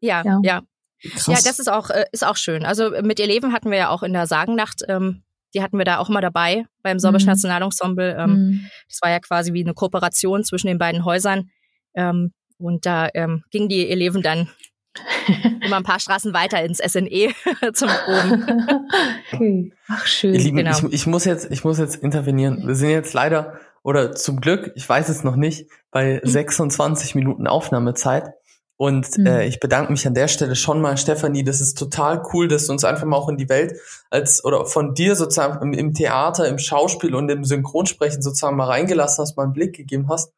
Ja, 0.00 0.22
ja. 0.24 0.40
Ja, 0.42 0.62
ja 1.02 1.40
das 1.44 1.58
ist 1.58 1.70
auch, 1.70 1.90
äh, 1.90 2.06
ist 2.12 2.26
auch 2.26 2.36
schön. 2.36 2.64
Also 2.64 2.90
mit 3.02 3.18
ihr 3.18 3.26
Leben 3.26 3.52
hatten 3.52 3.70
wir 3.70 3.78
ja 3.78 3.88
auch 3.90 4.02
in 4.02 4.12
der 4.12 4.26
Sagennacht, 4.26 4.82
ähm, 4.88 5.22
die 5.54 5.62
hatten 5.62 5.78
wir 5.78 5.84
da 5.84 5.98
auch 5.98 6.08
mal 6.08 6.20
dabei 6.20 6.64
beim 6.82 6.98
Sorbischen 6.98 7.26
mhm. 7.26 7.32
Nationalensemble. 7.32 8.16
Ähm, 8.18 8.30
mhm. 8.30 8.70
Das 8.88 9.00
war 9.02 9.10
ja 9.10 9.20
quasi 9.20 9.52
wie 9.52 9.64
eine 9.64 9.74
Kooperation 9.74 10.44
zwischen 10.44 10.68
den 10.68 10.78
beiden 10.78 11.04
Häusern. 11.04 11.50
Ähm, 11.94 12.32
und 12.58 12.86
da 12.86 13.08
ähm, 13.14 13.42
ging 13.50 13.68
die 13.68 13.88
Eleven 13.88 14.22
dann 14.22 14.48
Immer 15.60 15.76
ein 15.76 15.82
paar 15.82 16.00
Straßen 16.00 16.34
weiter 16.34 16.62
ins 16.62 16.78
SNE 16.78 17.32
zum 17.74 17.88
Proben. 17.88 18.86
Okay. 19.32 19.72
Ach 19.88 20.06
schön. 20.06 20.34
Ihr 20.34 20.40
Lieben, 20.40 20.56
genau. 20.58 20.76
ich, 20.76 20.92
ich, 20.92 21.06
muss 21.06 21.24
jetzt, 21.24 21.50
ich 21.50 21.62
muss 21.62 21.78
jetzt 21.78 21.96
intervenieren. 21.96 22.66
Wir 22.66 22.74
sind 22.74 22.90
jetzt 22.90 23.14
leider 23.14 23.60
oder 23.82 24.14
zum 24.14 24.40
Glück, 24.40 24.72
ich 24.74 24.86
weiß 24.88 25.08
es 25.08 25.22
noch 25.22 25.36
nicht, 25.36 25.70
bei 25.90 26.20
26 26.22 27.14
mhm. 27.14 27.20
Minuten 27.20 27.46
Aufnahmezeit. 27.46 28.34
Und 28.76 29.18
mhm. 29.18 29.26
äh, 29.26 29.46
ich 29.46 29.60
bedanke 29.60 29.92
mich 29.92 30.06
an 30.06 30.14
der 30.14 30.28
Stelle 30.28 30.56
schon 30.56 30.80
mal, 30.80 30.96
Stefanie. 30.96 31.44
Das 31.44 31.60
ist 31.60 31.78
total 31.78 32.22
cool, 32.32 32.48
dass 32.48 32.66
du 32.66 32.72
uns 32.72 32.84
einfach 32.84 33.04
mal 33.04 33.16
auch 33.16 33.28
in 33.28 33.36
die 33.36 33.48
Welt 33.48 33.78
als 34.10 34.44
oder 34.44 34.66
von 34.66 34.94
dir 34.94 35.16
sozusagen 35.16 35.62
im, 35.62 35.72
im 35.72 35.94
Theater, 35.94 36.48
im 36.48 36.58
Schauspiel 36.58 37.14
und 37.14 37.30
im 37.30 37.44
Synchronsprechen 37.44 38.22
sozusagen 38.22 38.56
mal 38.56 38.66
reingelassen 38.66 39.22
hast, 39.22 39.36
mal 39.36 39.44
einen 39.44 39.52
Blick 39.52 39.76
gegeben 39.76 40.08
hast. 40.08 40.32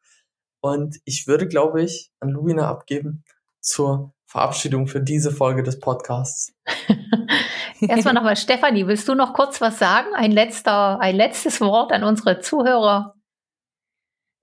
Und 0.61 0.99
ich 1.05 1.25
würde, 1.27 1.47
glaube 1.47 1.81
ich, 1.81 2.11
an 2.19 2.29
Luina 2.29 2.69
abgeben 2.69 3.23
zur 3.61 4.13
Verabschiedung 4.33 4.87
für 4.87 4.99
diese 4.99 5.29
Folge 5.29 5.61
des 5.61 5.79
Podcasts. 5.79 6.55
Erstmal 7.81 8.15
nochmal, 8.15 8.35
Stefanie, 8.35 8.87
willst 8.87 9.07
du 9.07 9.13
noch 9.13 9.35
kurz 9.35 9.61
was 9.61 9.77
sagen? 9.77 10.07
Ein 10.15 10.31
letzter, 10.31 10.99
ein 10.99 11.15
letztes 11.15 11.61
Wort 11.61 11.91
an 11.91 12.03
unsere 12.03 12.39
Zuhörer. 12.39 13.13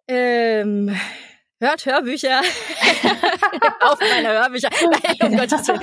Ähm, 0.07 0.96
hört 1.59 1.85
Hörbücher. 1.87 2.38
Auf 3.81 3.98
meine 3.98 4.29
Hörbücher. 4.29 4.68
Nein, 4.70 5.33
um 5.33 5.37
Gottes 5.37 5.66
Willen. 5.66 5.83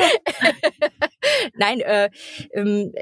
Nein, 1.55 1.81
äh, 1.81 2.09
ähm, 2.53 2.93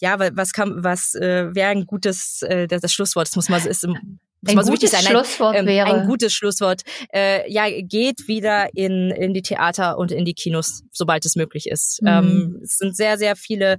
ja, 0.00 0.20
was 0.20 0.52
kann, 0.52 0.84
was 0.84 1.16
äh, 1.16 1.52
wäre 1.52 1.70
ein 1.70 1.86
gutes, 1.86 2.42
äh, 2.42 2.68
das, 2.68 2.82
das 2.82 2.92
Schlusswort, 2.92 3.26
das 3.26 3.34
muss 3.34 3.48
man, 3.48 3.66
ist 3.66 3.82
im 3.82 4.20
ein 4.46 4.56
gutes 4.56 4.70
wichtig 4.70 4.90
sein. 4.90 5.02
Schlusswort 5.02 5.56
ein, 5.56 5.66
wäre. 5.66 5.92
Ein 5.92 6.06
gutes 6.06 6.32
Schlusswort. 6.32 6.82
Äh, 7.12 7.50
ja, 7.50 7.64
geht 7.68 8.26
wieder 8.26 8.68
in, 8.74 9.10
in 9.10 9.34
die 9.34 9.42
Theater 9.42 9.98
und 9.98 10.12
in 10.12 10.24
die 10.24 10.34
Kinos, 10.34 10.82
sobald 10.92 11.24
es 11.26 11.36
möglich 11.36 11.68
ist. 11.68 12.00
Mhm. 12.02 12.08
Ähm, 12.08 12.60
es 12.62 12.78
sind 12.78 12.96
sehr, 12.96 13.18
sehr 13.18 13.36
viele 13.36 13.78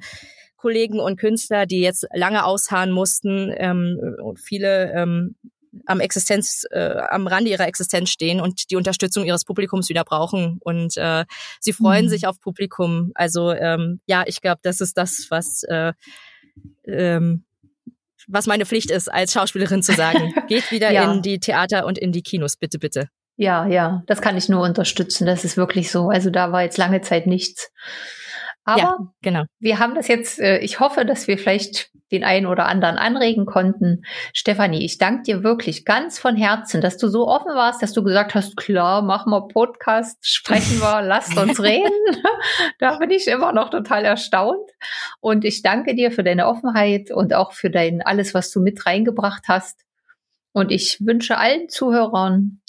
Kollegen 0.58 1.00
und 1.00 1.18
Künstler, 1.18 1.66
die 1.66 1.82
jetzt 1.82 2.06
lange 2.14 2.46
ausharren 2.46 2.92
mussten 2.92 3.52
ähm, 3.58 4.00
und 4.22 4.40
viele 4.40 4.92
ähm, 4.94 5.36
am 5.86 6.00
Existenz, 6.00 6.66
äh, 6.72 6.96
am 7.10 7.28
Rande 7.28 7.50
ihrer 7.50 7.68
Existenz 7.68 8.10
stehen 8.10 8.42
und 8.42 8.70
die 8.70 8.76
Unterstützung 8.76 9.26
ihres 9.26 9.46
Publikums 9.46 9.90
wieder 9.90 10.04
brauchen. 10.04 10.60
Und 10.62 10.98
äh, 10.98 11.26
sie 11.60 11.74
freuen 11.74 12.06
mhm. 12.06 12.10
sich 12.10 12.28
auf 12.28 12.40
Publikum. 12.40 13.12
Also 13.16 13.52
ähm, 13.52 14.02
ja, 14.06 14.24
ich 14.28 14.42
glaube, 14.42 14.60
das 14.64 14.82
ist 14.82 14.98
das, 14.98 15.28
was 15.30 15.64
äh, 15.64 15.94
ähm, 16.86 17.46
was 18.28 18.48
meine 18.48 18.66
Pflicht 18.66 18.92
ist, 18.92 19.12
als 19.12 19.34
Schauspielerin 19.34 19.84
zu 19.84 19.94
sagen. 19.94 20.34
Geht 20.48 20.72
wieder 20.72 20.92
ja. 20.92 21.12
in 21.12 21.22
die 21.22 21.40
Theater 21.40 21.86
und 21.86 21.98
in 21.98 22.12
die 22.12 22.22
Kinos, 22.22 22.58
bitte, 22.58 22.80
bitte. 22.80 23.10
Ja, 23.38 23.66
ja, 23.66 24.04
das 24.08 24.22
kann 24.22 24.38
ich 24.38 24.50
nur 24.50 24.62
unterstützen. 24.62 25.26
Das 25.26 25.46
ist 25.46 25.58
wirklich 25.58 25.92
so. 25.92 26.10
Also 26.10 26.30
da 26.30 26.52
war 26.52 26.64
jetzt 26.64 26.78
lange 26.78 27.02
Zeit 27.02 27.28
nichts. 27.28 27.72
Aber 28.64 28.82
ja, 28.82 28.98
genau. 29.22 29.44
wir 29.60 29.80
haben 29.80 29.96
das 29.96 30.08
jetzt, 30.08 30.40
äh, 30.40 30.60
ich 30.60 30.80
hoffe, 30.80 31.04
dass 31.04 31.28
wir 31.28 31.38
vielleicht 31.38 31.92
den 32.12 32.24
einen 32.24 32.46
oder 32.46 32.66
anderen 32.66 32.98
anregen 32.98 33.46
konnten. 33.46 34.04
Stefanie, 34.34 34.84
ich 34.84 34.98
danke 34.98 35.24
dir 35.24 35.44
wirklich 35.44 35.86
ganz 35.86 36.20
von 36.20 36.36
Herzen, 36.36 36.82
dass 36.82 36.98
du 36.98 37.08
so 37.08 37.28
offen 37.28 37.54
warst, 37.56 37.82
dass 37.82 37.94
du 37.94 38.04
gesagt 38.04 38.36
hast, 38.36 38.58
klar, 38.58 39.02
machen 39.02 39.32
wir 39.32 39.48
Podcast, 39.48 40.18
sprechen 40.28 40.80
wir, 40.80 41.02
lasst 41.08 41.38
uns 41.38 41.62
reden. 41.62 41.92
da 42.80 42.98
bin 42.98 43.12
ich 43.12 43.28
immer 43.28 43.54
noch 43.54 43.70
total 43.70 44.06
erstaunt. 44.06 44.70
Und 45.22 45.46
ich 45.46 45.62
danke 45.62 45.96
dir 45.96 46.12
für 46.12 46.24
deine 46.24 46.48
Offenheit 46.48 47.12
und 47.12 47.34
auch 47.34 47.54
für 47.54 47.70
dein 47.70 48.02
alles, 48.02 48.34
was 48.34 48.52
du 48.52 48.60
mit 48.60 48.86
reingebracht 48.86 49.46
hast. 49.48 49.80
Und 50.54 50.72
ich 50.72 50.98
wünsche 51.00 51.38
allen 51.38 51.70
Zuhörern 51.70 52.62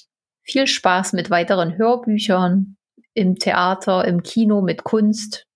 viel 0.42 0.66
Spaß 0.66 1.12
mit 1.14 1.30
weiteren 1.30 1.76
Hörbüchern 1.76 2.76
im 3.14 3.36
Theater, 3.36 4.04
im 4.04 4.22
Kino, 4.22 4.62
mit 4.62 4.84
Kunst. 4.84 5.46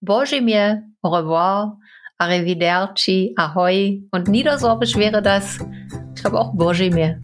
Bonjour, 0.00 0.82
au 1.02 1.10
revoir 1.10 1.76
Arrivederci, 2.18 3.32
Ahoi. 3.36 4.02
Und 4.10 4.28
Niedersorbisch 4.28 4.96
wäre 4.96 5.22
das, 5.22 5.58
ich 6.14 6.22
glaube 6.22 6.40
auch 6.40 6.52
Božemir. 6.52 7.20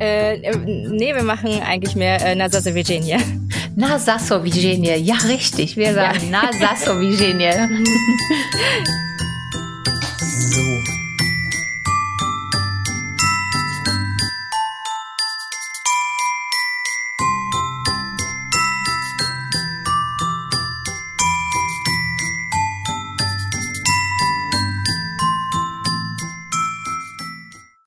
Äh, 0.00 0.40
äh, 0.42 0.56
nee, 0.56 1.14
wir 1.14 1.22
machen 1.22 1.60
eigentlich 1.62 1.94
mehr 1.96 2.24
äh, 2.24 2.34
Nasaso 2.34 2.74
Virginia. 2.74 3.18
Nasaso 3.76 4.42
Virginia, 4.42 4.96
ja 4.96 5.14
richtig. 5.28 5.76
Wir 5.76 5.94
sagen 5.94 6.30
ja. 6.30 6.42
Nasaso 6.42 7.00
Virginia. 7.00 7.68